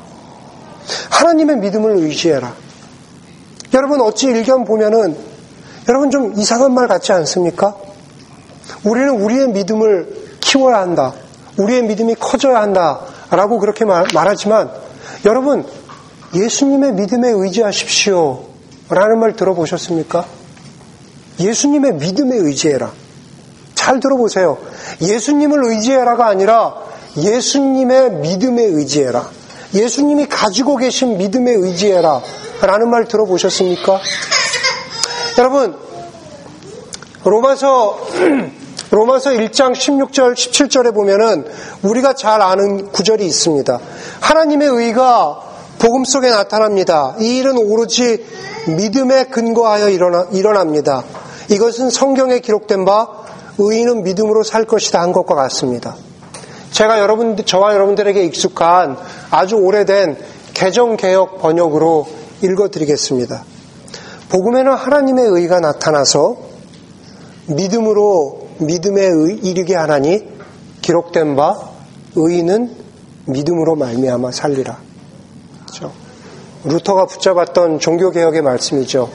하나님의 1.10 1.58
믿음을 1.58 1.96
의지해라. 1.96 2.54
여러분 3.74 4.00
어찌 4.00 4.26
일견 4.26 4.64
보면은 4.64 5.16
여러분 5.88 6.10
좀 6.10 6.32
이상한 6.36 6.74
말 6.74 6.88
같지 6.88 7.12
않습니까? 7.12 7.76
우리는 8.84 9.08
우리의 9.10 9.48
믿음을 9.48 10.38
키워야 10.40 10.78
한다. 10.78 11.12
우리의 11.58 11.82
믿음이 11.82 12.14
커져야 12.16 12.60
한다. 12.60 13.00
라고 13.30 13.58
그렇게 13.58 13.84
말, 13.84 14.06
말하지만 14.12 14.70
여러분 15.24 15.64
예수님의 16.34 16.92
믿음에 16.92 17.30
의지하십시오. 17.30 18.44
라는 18.88 19.20
말 19.20 19.34
들어보셨습니까? 19.34 20.26
예수님의 21.40 21.94
믿음에 21.94 22.36
의지해라. 22.36 22.92
잘 23.74 24.00
들어보세요. 24.00 24.58
예수님을 25.00 25.64
의지해라가 25.64 26.26
아니라 26.26 26.74
예수님의 27.16 28.12
믿음에 28.12 28.62
의지해라. 28.62 29.28
예수님이 29.74 30.26
가지고 30.28 30.76
계신 30.76 31.18
믿음에 31.18 31.52
의지해라. 31.52 32.20
라는 32.60 32.90
말 32.90 33.06
들어보셨습니까? 33.06 34.00
여러분, 35.38 35.76
로마서, 37.24 38.06
로마서 38.92 39.30
1장 39.30 39.72
16절, 39.72 40.34
17절에 40.34 40.94
보면은 40.94 41.46
우리가 41.82 42.12
잘 42.12 42.42
아는 42.42 42.92
구절이 42.92 43.24
있습니다. 43.24 43.80
하나님의 44.20 44.68
의가 44.68 45.40
복음 45.78 46.04
속에 46.04 46.28
나타납니다. 46.28 47.16
이 47.18 47.38
일은 47.38 47.56
오로지 47.56 48.22
믿음에 48.66 49.24
근거하여 49.24 49.88
일어나, 49.88 50.26
일어납니다. 50.32 51.04
이것은 51.48 51.88
성경에 51.88 52.40
기록된 52.40 52.84
바 52.84 53.08
의인은 53.56 54.02
믿음으로 54.02 54.42
살 54.42 54.66
것이다 54.66 55.00
한 55.00 55.12
것과 55.12 55.36
같습니다. 55.36 55.96
제가 56.72 57.00
여러분, 57.00 57.34
저와 57.42 57.72
여러분들에게 57.72 58.22
익숙한 58.24 58.98
아주 59.30 59.56
오래된 59.56 60.18
개정개혁 60.52 61.40
번역으로 61.40 62.06
읽어드리겠습니다. 62.42 63.42
복음에는 64.28 64.70
하나님의 64.74 65.24
의가 65.28 65.60
나타나서 65.60 66.36
믿음으로 67.46 68.41
믿음에 68.66 69.08
이르게 69.42 69.74
하나니 69.74 70.26
기록된 70.82 71.36
바 71.36 71.70
의인은 72.16 72.74
믿음으로 73.26 73.76
말미암아 73.76 74.32
살리라. 74.32 74.78
그렇죠? 75.62 75.92
루터가 76.64 77.06
붙잡았던 77.06 77.78
종교 77.78 78.10
개혁의 78.10 78.42
말씀이죠. 78.42 79.10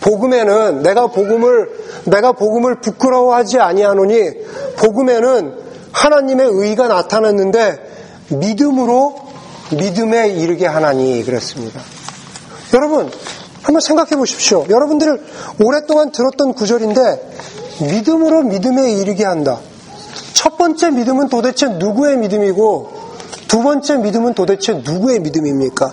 복음에는 0.00 0.82
내가 0.82 1.08
복음을 1.08 1.70
내가 2.04 2.32
복음을 2.32 2.80
부끄러워하지 2.80 3.58
아니하노니 3.58 4.30
복음에는 4.76 5.58
하나님의 5.92 6.48
의가 6.50 6.88
나타났는데 6.88 7.88
믿음으로 8.28 9.16
믿음에 9.76 10.28
이르게 10.28 10.66
하나니 10.66 11.24
그랬습니다. 11.24 11.80
여러분 12.74 13.10
한번 13.62 13.80
생각해 13.80 14.16
보십시오. 14.16 14.64
여러분들 14.68 15.20
오랫동안 15.62 16.12
들었던 16.12 16.54
구절인데 16.54 17.00
믿음으로 17.80 18.42
믿음에 18.42 18.92
이르게 18.92 19.24
한다. 19.24 19.60
첫 20.32 20.56
번째 20.56 20.90
믿음은 20.90 21.28
도대체 21.28 21.68
누구의 21.68 22.16
믿음이고 22.18 22.90
두 23.48 23.62
번째 23.62 23.96
믿음은 23.98 24.34
도대체 24.34 24.74
누구의 24.74 25.20
믿음입니까? 25.20 25.92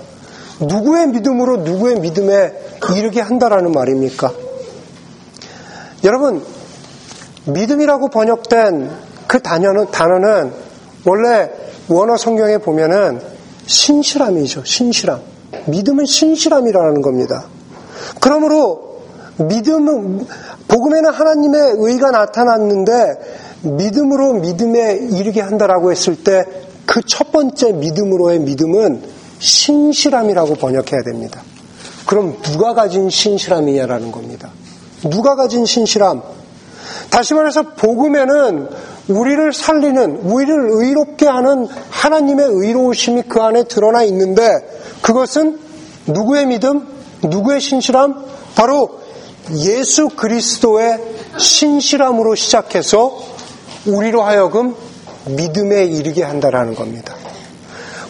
누구의 0.59 1.07
믿음으로 1.07 1.57
누구의 1.57 1.99
믿음에 1.99 2.53
이르게 2.95 3.21
한다라는 3.21 3.71
말입니까? 3.71 4.33
여러분, 6.03 6.43
믿음이라고 7.45 8.09
번역된 8.09 8.91
그 9.27 9.41
단어는, 9.41 9.91
단어는 9.91 10.51
원래 11.05 11.49
원어 11.87 12.17
성경에 12.17 12.57
보면은 12.57 13.21
신실함이죠. 13.65 14.63
신실함. 14.65 15.21
믿음은 15.67 16.05
신실함이라는 16.05 17.01
겁니다. 17.01 17.45
그러므로 18.19 18.84
믿음은 19.37 20.27
복음에는 20.67 21.11
하나님의 21.11 21.75
의가 21.77 22.11
나타났는데 22.11 22.93
믿음으로 23.63 24.33
믿음에 24.35 24.95
이르게 25.11 25.41
한다라고 25.41 25.91
했을 25.91 26.23
때 26.23 26.43
그 26.85 27.01
첫 27.05 27.31
번째 27.31 27.73
믿음으로의 27.73 28.39
믿음은 28.39 29.01
신실함이라고 29.39 30.55
번역해야 30.55 31.03
됩니다. 31.03 31.41
그럼 32.05 32.41
누가 32.43 32.73
가진 32.73 33.09
신실함이냐라는 33.09 34.11
겁니다. 34.11 34.51
누가 35.09 35.35
가진 35.35 35.65
신실함? 35.65 36.21
다시 37.09 37.33
말해서 37.33 37.73
복음에는 37.73 38.69
우리를 39.09 39.53
살리는, 39.53 40.17
우리를 40.23 40.69
의롭게 40.71 41.27
하는 41.27 41.67
하나님의 41.89 42.47
의로우심이 42.49 43.23
그 43.27 43.41
안에 43.41 43.63
드러나 43.63 44.03
있는데 44.03 44.43
그것은 45.01 45.59
누구의 46.07 46.45
믿음? 46.45 46.87
누구의 47.23 47.59
신실함? 47.59 48.25
바로 48.55 48.99
예수 49.53 50.09
그리스도의 50.09 50.99
신실함으로 51.37 52.35
시작해서 52.35 53.21
우리로 53.85 54.23
하여금 54.23 54.75
믿음에 55.25 55.85
이르게 55.85 56.23
한다라는 56.23 56.75
겁니다. 56.75 57.13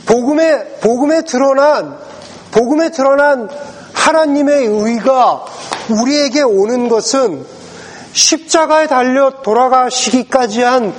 복음에 0.05 0.63
복음에 0.81 1.23
드러난 1.23 1.97
복음에 2.51 2.91
드러난 2.91 3.49
하나님의 3.93 4.65
의가 4.65 5.45
우리에게 5.89 6.41
오는 6.41 6.87
것은 6.87 7.45
십자가에 8.13 8.87
달려 8.87 9.41
돌아가시기까지 9.41 10.61
한 10.61 10.93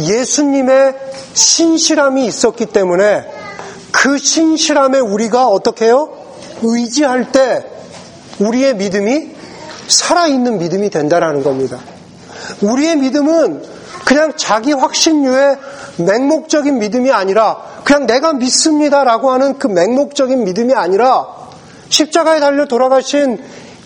예수님의 0.00 0.94
신실함이 1.32 2.24
있었기 2.26 2.66
때문에 2.66 3.24
그 3.90 4.16
신실함에 4.16 5.00
우리가 5.00 5.48
어떻게 5.48 5.86
해요? 5.86 6.10
의지할 6.62 7.32
때 7.32 7.64
우리의 8.38 8.76
믿음이 8.76 9.41
살아있는 9.88 10.58
믿음이 10.58 10.90
된다라는 10.90 11.42
겁니다. 11.42 11.78
우리의 12.60 12.96
믿음은 12.96 13.62
그냥 14.04 14.32
자기 14.36 14.72
확신류의 14.72 15.56
맹목적인 15.98 16.78
믿음이 16.78 17.10
아니라 17.12 17.58
그냥 17.84 18.06
내가 18.06 18.32
믿습니다라고 18.32 19.30
하는 19.30 19.58
그 19.58 19.66
맹목적인 19.66 20.44
믿음이 20.44 20.74
아니라 20.74 21.26
십자가에 21.88 22.40
달려 22.40 22.66
돌아가신 22.66 23.38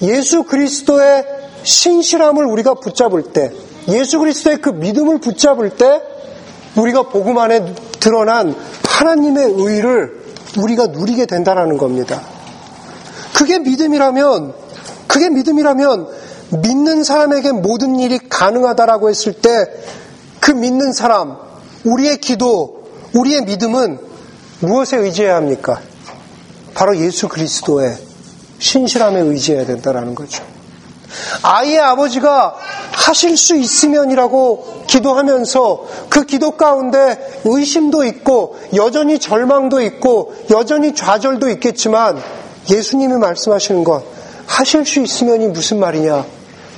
예수 0.03 0.45
그리스도의 0.45 1.25
신실함을 1.63 2.45
우리가 2.45 2.75
붙잡을 2.75 3.33
때 3.33 3.51
예수 3.89 4.19
그리스도의 4.19 4.59
그 4.59 4.71
믿음을 4.71 5.19
붙잡을 5.19 5.71
때 5.71 6.01
우리가 6.77 7.05
복음 7.05 7.39
안에 7.39 7.75
드러난 8.01 8.55
하나님의 8.85 9.55
의를 9.57 10.23
우리가 10.59 10.87
누리게 10.87 11.27
된다라는 11.27 11.79
겁니다. 11.79 12.21
그게 13.35 13.59
믿음이라면 13.59 14.55
그게 15.17 15.31
믿음이라면 15.31 16.09
믿는 16.63 17.03
사람에게 17.03 17.53
모든 17.53 17.99
일이 17.99 18.19
가능하다라고 18.29 19.09
했을 19.09 19.33
때 19.33 19.51
그 20.47 20.53
믿는 20.53 20.93
사람, 20.93 21.37
우리의 21.83 22.19
기도, 22.19 22.85
우리의 23.15 23.47
믿음은 23.47 23.99
무엇에 24.61 24.97
의지해야 24.97 25.35
합니까? 25.35 25.81
바로 26.73 26.97
예수 26.99 27.27
그리스도의 27.27 27.97
신실함에 28.61 29.19
의지해야 29.23 29.67
된다라는 29.67 30.15
거죠. 30.15 30.45
아이의 31.43 31.81
아버지가 31.81 32.55
하실 32.93 33.37
수 33.37 33.57
있으면이라고 33.57 34.85
기도하면서 34.87 35.87
그 36.11 36.27
기도 36.27 36.53
가운데 36.53 37.41
의심도 37.45 38.05
있고 38.05 38.57
여전히 38.77 39.19
절망도 39.19 39.83
있고 39.83 40.33
여전히 40.51 40.95
좌절도 40.95 41.49
있겠지만 41.51 42.23
예수님이 42.71 43.15
말씀하시는 43.15 43.83
것 43.83 44.16
하실 44.47 44.85
수 44.87 45.01
있으면이 45.01 45.49
무슨 45.49 45.81
말이냐? 45.81 46.25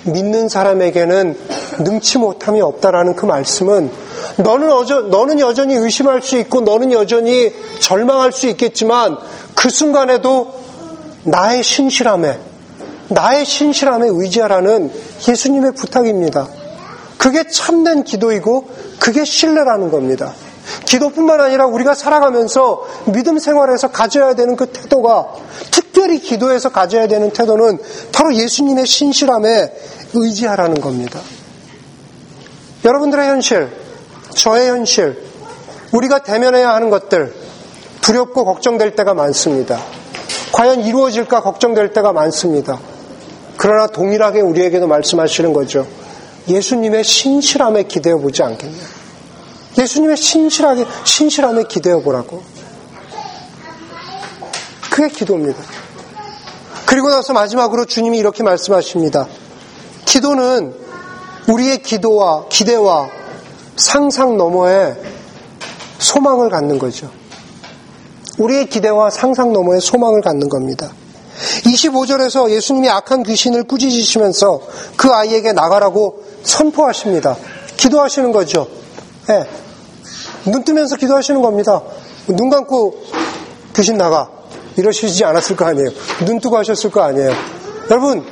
믿는 0.04 0.48
사람에게는 0.48 1.37
능치 1.81 2.18
못함이 2.18 2.61
없다라는 2.61 3.14
그 3.14 3.26
말씀은 3.26 3.90
너는 4.38 4.72
어저, 4.72 5.00
너는 5.02 5.40
여전히 5.40 5.74
의심할 5.74 6.22
수 6.22 6.37
있고 6.38 6.61
너는 6.61 6.92
여전히 6.92 7.52
절망할 7.81 8.33
수 8.33 8.46
있겠지만 8.48 9.18
그 9.54 9.70
순간에도 9.70 10.54
나의 11.24 11.62
신실함에 11.62 12.38
나의 13.09 13.44
신실함에 13.44 14.07
의지하라는 14.11 14.92
예수님의 15.28 15.72
부탁입니다. 15.72 16.48
그게 17.16 17.48
참된 17.48 18.04
기도이고 18.04 18.68
그게 19.00 19.24
신뢰라는 19.24 19.90
겁니다. 19.90 20.33
기도뿐만 20.85 21.40
아니라 21.40 21.66
우리가 21.66 21.94
살아가면서 21.94 22.87
믿음 23.07 23.38
생활에서 23.38 23.88
가져야 23.90 24.35
되는 24.35 24.57
그 24.57 24.66
태도가 24.66 25.28
특 25.70 25.88
별히 25.98 26.20
기도에서 26.20 26.68
가져야 26.68 27.08
되는 27.08 27.30
태도는 27.30 27.80
바로 28.12 28.32
예수님의 28.32 28.87
신실함에 28.87 29.72
의지하라는 30.14 30.80
겁니다. 30.80 31.18
여러분들의 32.84 33.26
현실, 33.26 33.68
저의 34.32 34.68
현실, 34.68 35.20
우리가 35.90 36.20
대면해야 36.20 36.72
하는 36.72 36.90
것들 36.90 37.34
두렵고 38.00 38.44
걱정될 38.44 38.94
때가 38.94 39.14
많습니다. 39.14 39.82
과연 40.52 40.82
이루어질까 40.82 41.42
걱정될 41.42 41.92
때가 41.92 42.12
많습니다. 42.12 42.78
그러나 43.56 43.88
동일하게 43.88 44.40
우리에게도 44.40 44.87
말씀하시는 44.87 45.52
거죠. 45.52 45.84
예수님의 46.46 47.02
신실함에 47.02 47.82
기대어 47.82 48.18
보지 48.18 48.44
않겠냐. 48.44 48.78
예수님의 49.76 50.16
신실하게, 50.16 50.87
신실함에 51.04 51.64
기대어 51.64 52.00
보라고. 52.00 52.42
그게 54.90 55.08
기도입니다. 55.08 55.88
그리고 56.88 57.11
나서 57.11 57.35
마지막으로 57.35 57.85
주님이 57.85 58.16
이렇게 58.16 58.42
말씀하십니다. 58.42 59.29
기도는 60.07 60.74
우리의 61.46 61.83
기도와 61.83 62.46
기대와 62.48 63.11
상상 63.77 64.38
너머에 64.38 64.94
소망을 65.98 66.48
갖는 66.48 66.79
거죠. 66.79 67.11
우리의 68.38 68.70
기대와 68.70 69.11
상상 69.11 69.53
너머에 69.53 69.81
소망을 69.81 70.22
갖는 70.22 70.48
겁니다. 70.48 70.90
25절에서 71.66 72.48
예수님이 72.51 72.88
악한 72.88 73.22
귀신을 73.22 73.64
꾸짖으시면서 73.64 74.62
그 74.96 75.11
아이에게 75.11 75.53
나가라고 75.53 76.24
선포하십니다. 76.42 77.37
기도하시는 77.77 78.33
거죠. 78.33 78.66
네. 79.27 79.46
눈 80.46 80.64
뜨면서 80.64 80.96
기도하시는 80.96 81.42
겁니다. 81.42 81.83
눈 82.29 82.48
감고 82.48 82.94
귀신 83.77 83.98
나가. 83.98 84.31
이러시지 84.78 85.24
않았을 85.24 85.56
거 85.56 85.66
아니에요. 85.66 85.88
눈 86.24 86.40
뜨고 86.40 86.56
하셨을 86.56 86.90
거 86.90 87.02
아니에요. 87.02 87.32
여러분, 87.90 88.24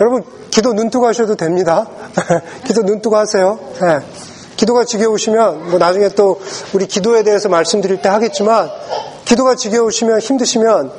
여러분, 0.00 0.24
기도 0.50 0.72
눈 0.72 0.90
뜨고 0.90 1.06
하셔도 1.06 1.36
됩니다. 1.36 1.86
기도 2.66 2.82
눈 2.82 3.00
뜨고 3.00 3.16
하세요. 3.16 3.58
네. 3.80 4.00
기도가 4.56 4.84
지겨우시면, 4.84 5.70
뭐 5.70 5.78
나중에 5.78 6.08
또 6.10 6.40
우리 6.72 6.86
기도에 6.86 7.22
대해서 7.22 7.48
말씀드릴 7.48 8.00
때 8.00 8.08
하겠지만, 8.08 8.70
기도가 9.26 9.54
지겨우시면 9.54 10.20
힘드시면 10.20 10.92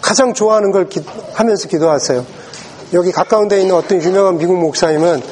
가장 0.00 0.34
좋아하는 0.34 0.70
걸 0.72 0.88
기, 0.88 1.02
하면서 1.32 1.68
기도하세요. 1.68 2.24
여기 2.92 3.10
가까운 3.10 3.48
데 3.48 3.60
있는 3.60 3.74
어떤 3.74 4.02
유명한 4.02 4.36
미국 4.36 4.58
목사님은 4.58 5.22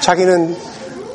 자기는 0.00 0.56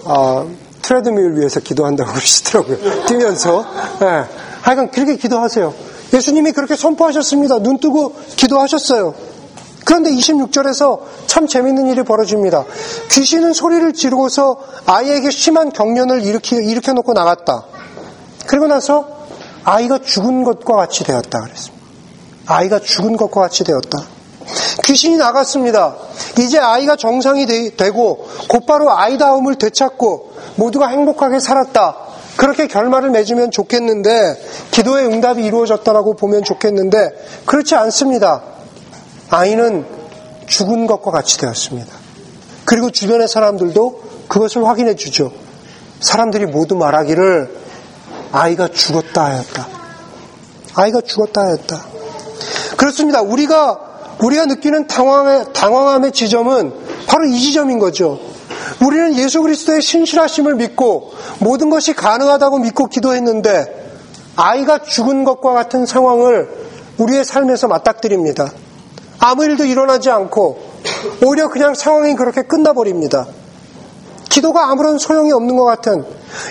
어, 0.06 0.49
트레드밀 0.82 1.38
위해서 1.38 1.60
기도한다고 1.60 2.12
그러시더라고요. 2.13 3.06
뛰면서. 3.06 3.65
네. 3.99 4.23
하여간 4.62 4.91
그렇게 4.91 5.15
기도하세요. 5.15 5.93
예수님이 6.13 6.52
그렇게 6.52 6.76
선포하셨습니다. 6.76 7.60
눈 7.60 7.80
뜨고 7.80 8.13
기도하셨어요. 8.36 9.15
그런데 9.86 10.12
26절에서 10.12 11.02
참 11.28 11.47
재밌는 11.47 11.88
일이 11.88 12.04
벌어집니다. 12.04 12.63
귀신은 13.12 13.54
소리를 13.54 13.93
지르고서 13.93 14.58
아이에게 14.86 15.30
심한 15.30 15.71
경련을 15.71 16.23
일으켜 16.23 16.93
놓고 16.93 17.13
나갔다. 17.13 17.65
그리고 18.47 18.67
나서 18.67 19.08
아이가 19.63 19.99
죽은 19.99 20.43
것과 20.43 20.76
같이 20.76 21.04
되었다 21.04 21.41
그랬습니다. 21.41 21.84
아이가 22.45 22.80
죽은 22.80 23.17
것과 23.17 23.41
같이 23.41 23.63
되었다. 23.63 23.99
귀신이 24.84 25.18
나갔습니다. 25.18 25.95
이제 26.39 26.59
아이가 26.59 26.95
정상이 26.95 27.45
되, 27.45 27.89
고 27.89 28.28
곧바로 28.49 28.91
아이다움을 28.91 29.55
되찾고 29.55 30.34
모두가 30.55 30.88
행복하게 30.88 31.39
살았다. 31.39 31.95
그렇게 32.38 32.68
결말을 32.68 33.12
맺으면 33.12 33.52
좋겠는데 33.52 34.42
기도의 34.72 35.06
응답이 35.06 35.44
이루어졌다라고 35.44 36.16
보면 36.16 36.44
좋겠는데 36.44 37.12
그렇지 37.46 37.76
않습니다. 37.76 38.42
아이는 39.30 39.86
죽은 40.48 40.88
것과 40.88 41.12
같이 41.12 41.38
되었습니다. 41.38 41.92
그리고 42.66 42.90
주변의 42.90 43.28
사람들도 43.28 44.04
그것을 44.28 44.66
확인해 44.66 44.96
주죠. 44.96 45.32
사람들이 46.00 46.46
모두 46.46 46.76
말하기를 46.76 47.56
아이가 48.32 48.68
죽었다 48.68 49.26
하였다. 49.26 49.68
아이가 50.76 51.02
죽었다 51.02 51.42
하였다. 51.42 51.86
그렇습니다. 52.78 53.22
우리가 53.22 53.80
우리가 54.22 54.46
느끼는 54.46 54.88
당황의 54.88 55.46
당황함의 55.54 56.12
지점은 56.12 56.74
바로 57.08 57.26
이 57.26 57.40
지점인 57.40 57.80
거죠. 57.80 58.20
우리는 58.86 59.16
예수 59.16 59.41
그리스도의 59.41 59.82
신실하심을 59.82 60.55
믿고 60.55 61.11
모든 61.39 61.70
것이 61.70 61.93
가능하다고 61.93 62.59
믿고 62.59 62.88
기도했는데 62.88 63.84
아이가 64.36 64.80
죽은 64.80 65.24
것과 65.24 65.53
같은 65.53 65.86
상황을 65.86 66.49
우리의 66.97 67.26
삶에서 67.26 67.68
맞닥뜨립니다. 67.68 68.51
아무 69.20 69.45
일도 69.45 69.66
일어나지 69.66 70.09
않고 70.09 70.59
오히려 71.26 71.49
그냥 71.49 71.76
상황이 71.76 72.16
그렇게 72.16 72.43
끝나버립니다. 72.43 73.28
기도가 74.30 74.70
아무런 74.72 74.97
소용이 74.97 75.32
없는 75.32 75.55
것 75.55 75.64
같은 75.64 76.03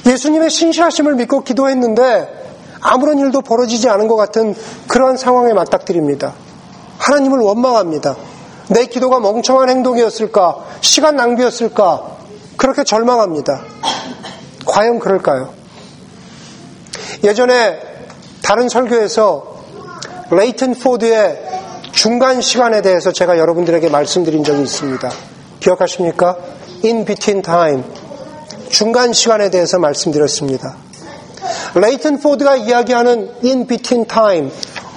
예수님의 0.06 0.50
신실하심을 0.50 1.16
믿고 1.16 1.42
기도했는데 1.42 2.42
아무런 2.80 3.18
일도 3.18 3.42
벌어지지 3.42 3.88
않은 3.88 4.08
것 4.08 4.16
같은 4.16 4.54
그러한 4.88 5.16
상황에 5.16 5.52
맞닥뜨립니다. 5.52 6.34
하나님을 6.98 7.38
원망합니다. 7.40 8.16
내 8.68 8.86
기도가 8.86 9.20
멍청한 9.20 9.68
행동이었을까? 9.68 10.64
시간 10.80 11.16
낭비였을까? 11.16 12.16
그렇게 12.56 12.84
절망합니다. 12.84 13.62
과연 14.66 14.98
그럴까요? 14.98 15.52
예전에 17.24 17.80
다른 18.42 18.68
설교에서 18.68 19.52
레이튼 20.30 20.74
포드의 20.74 21.40
중간 21.92 22.40
시간에 22.40 22.82
대해서 22.82 23.12
제가 23.12 23.38
여러분들에게 23.38 23.88
말씀드린 23.88 24.44
적이 24.44 24.62
있습니다. 24.62 25.10
기억하십니까? 25.60 26.36
In 26.84 27.04
between 27.04 27.42
time. 27.42 27.84
중간 28.70 29.12
시간에 29.12 29.50
대해서 29.50 29.78
말씀드렸습니다. 29.78 30.76
레이튼 31.74 32.18
포드가 32.18 32.56
이야기하는 32.56 33.34
in 33.44 33.66
between 33.66 34.06
time. 34.06 34.50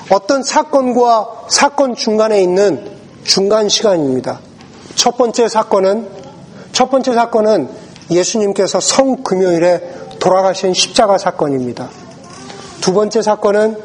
어떤 0.09 0.43
사건과 0.43 1.27
사건 1.49 1.95
중간에 1.95 2.41
있는 2.41 2.94
중간 3.25 3.67
시간입니다. 3.67 4.39
첫 4.93 5.17
번째 5.17 5.49
사건은 5.49 6.07
첫 6.71 6.89
번째 6.89 7.13
사건은 7.13 7.69
예수님께서 8.09 8.79
성금요일에 8.79 10.17
돌아가신 10.19 10.73
십자가 10.73 11.17
사건입니다. 11.17 11.89
두 12.81 12.93
번째 12.93 13.21
사건은 13.21 13.77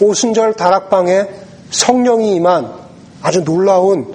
오순절 0.00 0.54
다락방에 0.54 1.28
성령이 1.70 2.34
임한 2.34 2.72
아주 3.22 3.44
놀라운 3.44 4.12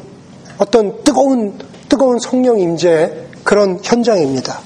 어떤 0.58 1.04
뜨거운 1.04 1.58
뜨거운 1.88 2.20
성령 2.20 2.60
임재의 2.60 3.28
그런 3.44 3.80
현장입니다. 3.82 4.60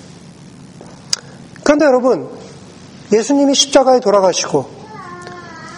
그런데 1.64 1.86
여러분 1.86 2.30
예수님이 3.14 3.54
십자가에 3.54 4.00
돌아가시고 4.00 4.66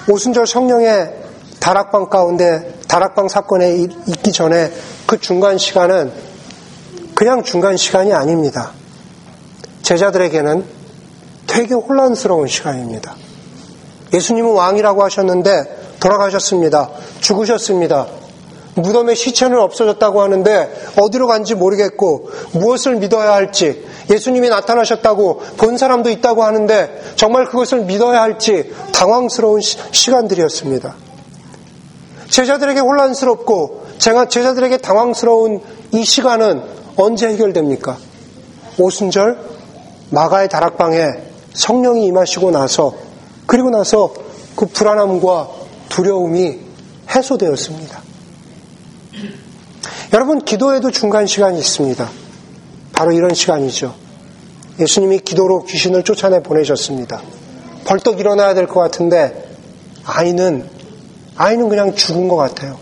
오순절 0.10 0.48
성령의 0.48 1.16
다락방 1.60 2.10
가운데 2.10 2.81
다락방 2.92 3.30
사건에 3.30 3.88
있기 4.08 4.34
전에 4.34 4.70
그 5.06 5.18
중간 5.18 5.58
시간은 5.58 6.12
그냥 7.16 7.42
중간 7.42 7.78
시간이 7.78 8.12
아닙니다. 8.12 8.72
제자들에게는 9.82 10.66
되게 11.48 11.74
혼란스러운 11.74 12.50
시간입니다. 12.50 13.16
예수님은 14.14 14.52
왕이라고 14.52 15.06
하셨는데 15.06 15.96
돌아가셨습니다. 16.02 16.90
죽으셨습니다. 17.22 18.08
무덤에 18.76 19.16
시체는 19.16 19.58
없어졌다고 19.58 20.22
하는데 20.22 20.92
어디로 21.00 21.28
간지 21.28 21.56
모르겠고 21.56 22.30
무엇을 22.52 22.98
믿어야 22.98 23.32
할지 23.32 23.86
예수님이 24.10 24.50
나타나셨다고 24.50 25.40
본 25.56 25.78
사람도 25.78 26.10
있다고 26.10 26.44
하는데 26.44 27.14
정말 27.16 27.46
그것을 27.46 27.86
믿어야 27.86 28.22
할지 28.22 28.74
당황스러운 28.94 29.62
시, 29.62 30.12
간들이었습니다 30.12 31.11
제자들에게 32.32 32.80
혼란스럽고 32.80 33.86
제가 34.00 34.26
제자들에게 34.30 34.78
당황스러운 34.78 35.62
이 35.92 36.04
시간은 36.04 36.64
언제 36.96 37.28
해결됩니까? 37.28 37.98
오순절 38.80 39.38
마가의 40.10 40.50
다락방에 40.50 41.10
성령이 41.54 42.06
임하시고 42.06 42.52
나서 42.52 42.94
그리고 43.46 43.70
나서 43.70 44.14
그 44.56 44.66
불안함과 44.66 45.50
두려움이 45.90 46.60
해소되었습니다. 47.14 48.02
여러분 50.14 50.40
기도에도 50.44 50.90
중간 50.90 51.28
시간이 51.28 51.60
있습니다. 51.60 52.10
바로 52.94 53.12
이런 53.12 53.34
시간이죠. 53.34 53.94
예수님이 54.80 55.20
기도로 55.20 55.64
귀신을 55.66 56.04
쫓아내 56.04 56.42
보내셨습니다. 56.42 57.22
벌떡 57.86 58.20
일어나야 58.20 58.54
될 58.54 58.68
것 58.68 58.80
같은데 58.80 59.50
아이는 60.06 60.70
아이는 61.36 61.70
그냥 61.70 61.96
죽은 61.96 62.28
것 62.28 62.36
같아요. 62.36 62.78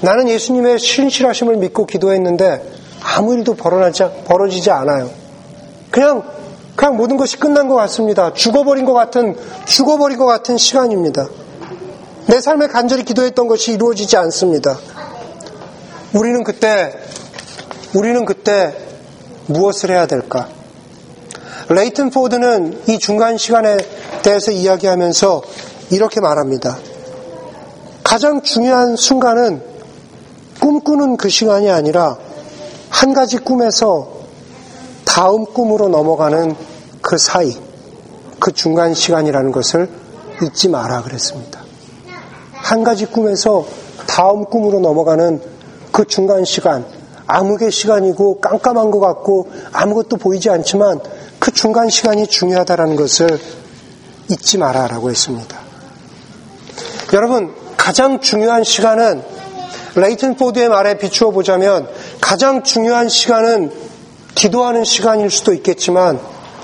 나는 0.00 0.28
예수님의 0.28 0.78
신실하심을 0.78 1.56
믿고 1.56 1.86
기도했는데 1.86 2.62
아무 3.02 3.34
일도 3.34 3.54
벌어지지 3.54 4.70
않아요. 4.70 5.10
그냥 5.90 6.22
그냥 6.76 6.96
모든 6.96 7.16
것이 7.16 7.38
끝난 7.38 7.68
것 7.68 7.74
같습니다. 7.76 8.32
죽어버린 8.32 8.84
것 8.84 8.92
같은 8.92 9.36
죽어버린 9.64 10.18
것 10.18 10.26
같은 10.26 10.58
시간입니다. 10.58 11.28
내 12.26 12.40
삶에 12.40 12.66
간절히 12.68 13.04
기도했던 13.04 13.48
것이 13.48 13.72
이루어지지 13.72 14.16
않습니다. 14.16 14.78
우리는 16.14 16.42
그때 16.42 16.92
우리는 17.94 18.24
그때 18.24 18.74
무엇을 19.46 19.90
해야 19.90 20.06
될까? 20.06 20.48
레이튼 21.68 22.10
포드는 22.10 22.82
이 22.88 22.98
중간 22.98 23.38
시간에 23.38 23.76
대해서 24.22 24.50
이야기하면서 24.50 25.42
이렇게 25.90 26.20
말합니다. 26.20 26.78
가장 28.02 28.42
중요한 28.42 28.96
순간은 28.96 29.62
꿈꾸는 30.60 31.16
그 31.16 31.28
시간이 31.28 31.70
아니라 31.70 32.16
한 32.88 33.12
가지 33.12 33.38
꿈에서 33.38 34.08
다음 35.04 35.44
꿈으로 35.44 35.88
넘어가는 35.88 36.54
그 37.00 37.18
사이, 37.18 37.56
그 38.38 38.52
중간 38.52 38.94
시간이라는 38.94 39.52
것을 39.52 39.88
잊지 40.42 40.68
마라 40.68 41.02
그랬습니다. 41.02 41.60
한 42.52 42.82
가지 42.82 43.06
꿈에서 43.06 43.66
다음 44.06 44.44
꿈으로 44.44 44.80
넘어가는 44.80 45.40
그 45.92 46.06
중간 46.06 46.44
시간, 46.44 46.84
암흑의 47.26 47.70
시간이고 47.70 48.40
깜깜한 48.40 48.90
것 48.90 49.00
같고 49.00 49.50
아무것도 49.72 50.16
보이지 50.16 50.50
않지만 50.50 51.00
그 51.38 51.52
중간 51.52 51.88
시간이 51.88 52.26
중요하다는 52.26 52.96
것을 52.96 53.38
잊지 54.30 54.58
마라라고 54.58 55.10
했습니다. 55.10 55.53
여러분, 57.12 57.54
가장 57.76 58.20
중요한 58.20 58.64
시간은 58.64 59.22
레이튼 59.96 60.36
포드의 60.36 60.68
말에 60.68 60.98
비추어 60.98 61.30
보자면 61.30 61.88
가장 62.20 62.62
중요한 62.62 63.08
시간은 63.08 63.70
기도하는 64.34 64.84
시간일 64.84 65.30
수도 65.30 65.52
있겠지만 65.52 66.18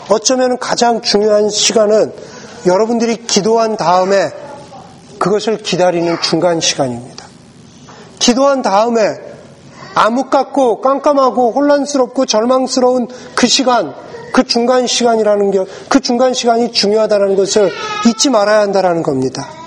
어쩌면 0.09 0.59
가장 0.59 1.03
중요한 1.03 1.49
시간은 1.49 2.12
여러분들이 2.66 3.26
기도한 3.26 3.76
다음에 3.76 4.30
그것을 5.18 5.59
기다리는 5.59 6.20
중간 6.20 6.61
시간입니다. 6.61 7.26
기도한 8.18 8.62
다음에 8.62 9.30
같고 10.30 10.80
깜깜하고 10.80 11.53
혼란스럽고 11.53 12.26
절망스러운 12.26 13.09
그 13.34 13.47
시간, 13.47 13.95
그 14.32 14.45
중간 14.45 14.86
시간이라는 14.86 15.51
게, 15.51 15.64
그 15.88 16.01
중간 16.01 16.34
시간이 16.34 16.72
중요하다는 16.72 17.36
것을 17.36 17.70
잊지 18.07 18.30
말아야 18.30 18.61
한다는 18.61 19.03
겁니다. 19.03 19.59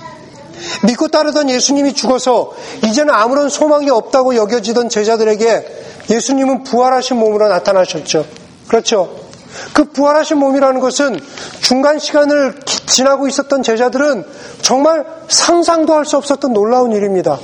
믿고 0.86 1.08
따르던 1.08 1.50
예수님이 1.50 1.94
죽어서 1.94 2.54
이제는 2.86 3.14
아무런 3.14 3.50
소망이 3.50 3.90
없다고 3.90 4.36
여겨지던 4.36 4.90
제자들에게 4.90 5.84
예수님은 6.10 6.64
부활하신 6.64 7.18
몸으로 7.18 7.48
나타나셨죠. 7.48 8.26
그렇죠. 8.68 9.16
그 9.74 9.86
부활하신 9.86 10.38
몸이라는 10.38 10.80
것은 10.80 11.20
중간 11.62 12.00
시간을 12.00 12.60
지나고 12.66 13.28
있었던 13.28 13.64
제자들은 13.64 14.26
정말 14.62 15.06
상상도 15.28 15.94
할 15.94 16.06
수 16.06 16.18
없었던 16.18 16.54
놀라운 16.54 16.92
일입니다. 16.92 17.40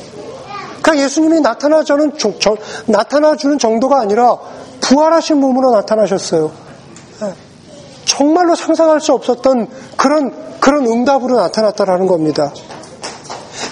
그러니까 0.81 1.05
예수님이 1.05 1.41
나타나주는, 1.41 2.13
나타나주는 2.87 3.59
정도가 3.59 3.99
아니라 3.99 4.37
부활하신 4.81 5.37
몸으로 5.37 5.71
나타나셨어요. 5.71 6.51
예. 7.23 7.33
정말로 8.05 8.55
상상할 8.55 8.99
수 9.01 9.13
없었던 9.13 9.67
그런, 9.97 10.33
그런 10.59 10.85
응답으로 10.85 11.37
나타났다라는 11.37 12.07
겁니다. 12.07 12.51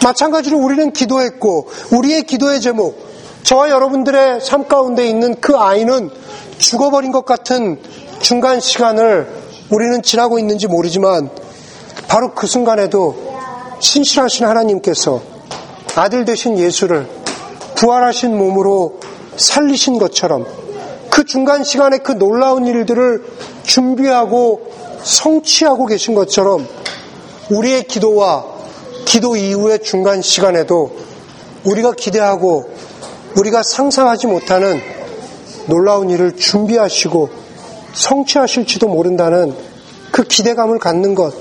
마찬가지로 0.08 0.58
우리는 0.58 0.92
기도했고, 0.94 1.68
우리의 1.92 2.24
기도의 2.24 2.62
제목, 2.62 2.98
저와 3.44 3.70
여러분들의 3.70 4.40
삶 4.42 4.68
가운데 4.68 5.06
있는 5.06 5.36
그 5.42 5.58
아이는 5.58 6.10
죽어버린 6.58 7.12
것 7.12 7.26
같은 7.26 7.80
중간 8.20 8.60
시간을 8.62 9.28
우리는 9.70 10.02
지나고 10.02 10.40
있는지 10.40 10.68
모르지만, 10.68 11.30
바로 12.08 12.34
그 12.34 12.48
순간에도 12.48 13.36
신실하신 13.80 14.46
하나님께서 14.46 15.22
아들 15.96 16.24
되신 16.24 16.58
예수를 16.58 17.08
부활하신 17.76 18.38
몸으로 18.38 19.00
살리신 19.36 20.00
것처럼 20.00 20.46
그 21.12 21.26
중간 21.26 21.64
시간에 21.64 21.98
그 21.98 22.14
놀라운 22.14 22.66
일들을 22.66 23.26
준비하고 23.64 24.72
성취하고 25.04 25.86
계신 25.86 26.16
것처럼 26.16 26.66
우리의 27.50 27.84
기도와 27.84 28.57
기도 29.08 29.38
이후의 29.38 29.84
중간 29.84 30.22
시간에도 30.22 30.98
우리가 31.64 31.94
기대하고 31.94 32.70
우리가 33.38 33.64
상상하지 33.64 34.28
못하는 34.28 34.82
놀라운 35.68 36.10
일을 36.10 36.36
준비하시고 36.36 37.30
성취하실지도 37.94 38.90
모른다는 38.90 39.56
그 40.12 40.24
기대감을 40.24 40.80
갖는 40.80 41.16
것. 41.16 41.34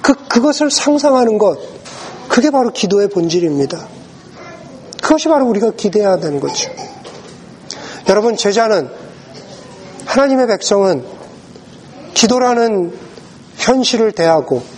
그, 0.00 0.14
그것을 0.28 0.70
상상하는 0.70 1.38
것, 1.38 1.58
그게 2.28 2.50
바로 2.50 2.70
기도의 2.70 3.08
본질입니다. 3.08 3.88
그것이 5.02 5.26
바로 5.26 5.46
우리가 5.46 5.72
기대해야 5.72 6.18
되는 6.18 6.38
거죠. 6.38 6.70
여러분, 8.08 8.36
제자는, 8.36 8.88
하나님의 10.04 10.46
백성은 10.46 11.04
기도라는 12.14 12.96
현실을 13.56 14.12
대하고, 14.12 14.75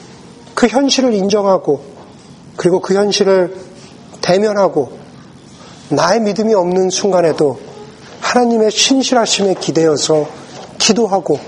그 0.59 0.66
현실을 0.66 1.14
인정하고, 1.14 1.80
그리고 2.56 2.80
그 2.80 2.92
현실을 2.92 3.54
대면하고, 4.20 4.90
나의 5.90 6.20
믿음이 6.20 6.52
없는 6.52 6.90
순간에도 6.90 7.61
하나님의 8.20 8.72
신실하심에 8.72 9.54
기대어서 9.54 10.28
기도하고, 10.78 11.38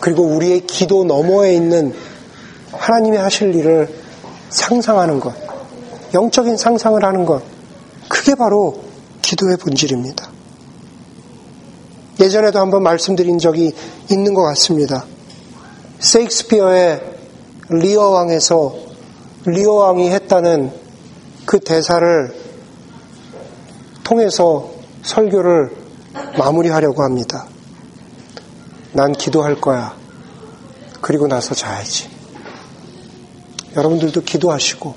그리고 0.00 0.22
우리의 0.22 0.62
기도 0.66 1.04
너머에 1.04 1.54
있는 1.54 1.94
하나님이 2.72 3.18
하실 3.18 3.54
일을 3.54 3.94
상상하는 4.48 5.20
것, 5.20 5.34
영적인 6.14 6.56
상상을 6.56 7.04
하는 7.04 7.26
것, 7.26 7.42
그게 8.08 8.34
바로 8.34 8.84
기도의 9.20 9.58
본질입니다. 9.58 10.30
예전에도 12.20 12.58
한번 12.58 12.82
말씀드린 12.82 13.38
적이 13.38 13.74
있는 14.10 14.32
것 14.32 14.42
같습니다. 14.44 15.04
세익스피어의 15.98 17.13
리어 17.70 18.08
왕에서 18.10 18.76
리어 19.46 19.72
왕이 19.72 20.10
했다는 20.10 20.72
그 21.46 21.60
대사를 21.60 22.34
통해서 24.02 24.70
설교를 25.02 25.70
마무리하려고 26.38 27.02
합니다. 27.02 27.46
난 28.92 29.12
기도할 29.12 29.60
거야. 29.60 29.94
그리고 31.00 31.26
나서 31.26 31.54
자야지. 31.54 32.08
여러분들도 33.76 34.22
기도하시고, 34.22 34.94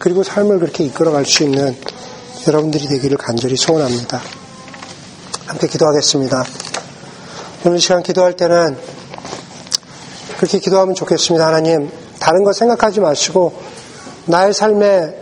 그리고 0.00 0.22
삶을 0.22 0.58
그렇게 0.58 0.84
이끌어갈 0.84 1.24
수 1.24 1.44
있는 1.44 1.76
여러분들이 2.46 2.86
되기를 2.88 3.16
간절히 3.16 3.56
소원합니다. 3.56 4.20
함께 5.46 5.66
기도하겠습니다. 5.66 6.44
오늘 7.64 7.78
시간 7.78 8.02
기도할 8.02 8.34
때는 8.34 8.76
그렇게 10.36 10.58
기도하면 10.58 10.94
좋겠습니다. 10.94 11.46
하나님, 11.46 11.90
다른 12.20 12.44
거 12.44 12.52
생각하지 12.52 13.00
마시고, 13.00 13.52
나의 14.26 14.52
삶에 14.54 15.14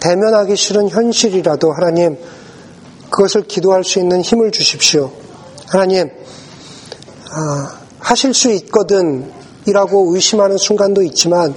대면하기 0.00 0.56
싫은 0.56 0.88
현실이라도 0.88 1.72
하나님, 1.72 2.16
그것을 3.10 3.42
기도할 3.42 3.84
수 3.84 3.98
있는 3.98 4.22
힘을 4.22 4.50
주십시오. 4.50 5.10
하나님, 5.66 6.10
아, 7.30 7.80
하실 7.98 8.34
수 8.34 8.50
있거든 8.52 9.32
이라고 9.66 10.14
의심하는 10.14 10.58
순간도 10.58 11.02
있지만 11.02 11.54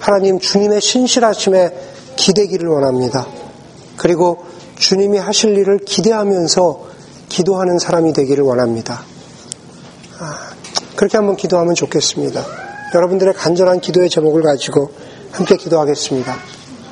하나님 0.00 0.40
주님의 0.40 0.80
신실하심에 0.80 1.70
기대기를 2.16 2.68
원합니다. 2.68 3.26
그리고 3.96 4.44
주님이 4.76 5.18
하실 5.18 5.56
일을 5.56 5.78
기대하면서 5.78 6.86
기도하는 7.28 7.78
사람이 7.78 8.12
되기를 8.12 8.42
원합니다. 8.42 9.04
아, 10.92 10.96
그렇게 10.96 11.16
한번 11.16 11.36
기도하면 11.36 11.74
좋겠습니다. 11.74 12.44
여러분들의 12.94 13.34
간절한 13.34 13.80
기도의 13.80 14.10
제목을 14.10 14.42
가지고 14.42 14.90
함께 15.32 15.56
기도하겠습니다. 15.56 16.61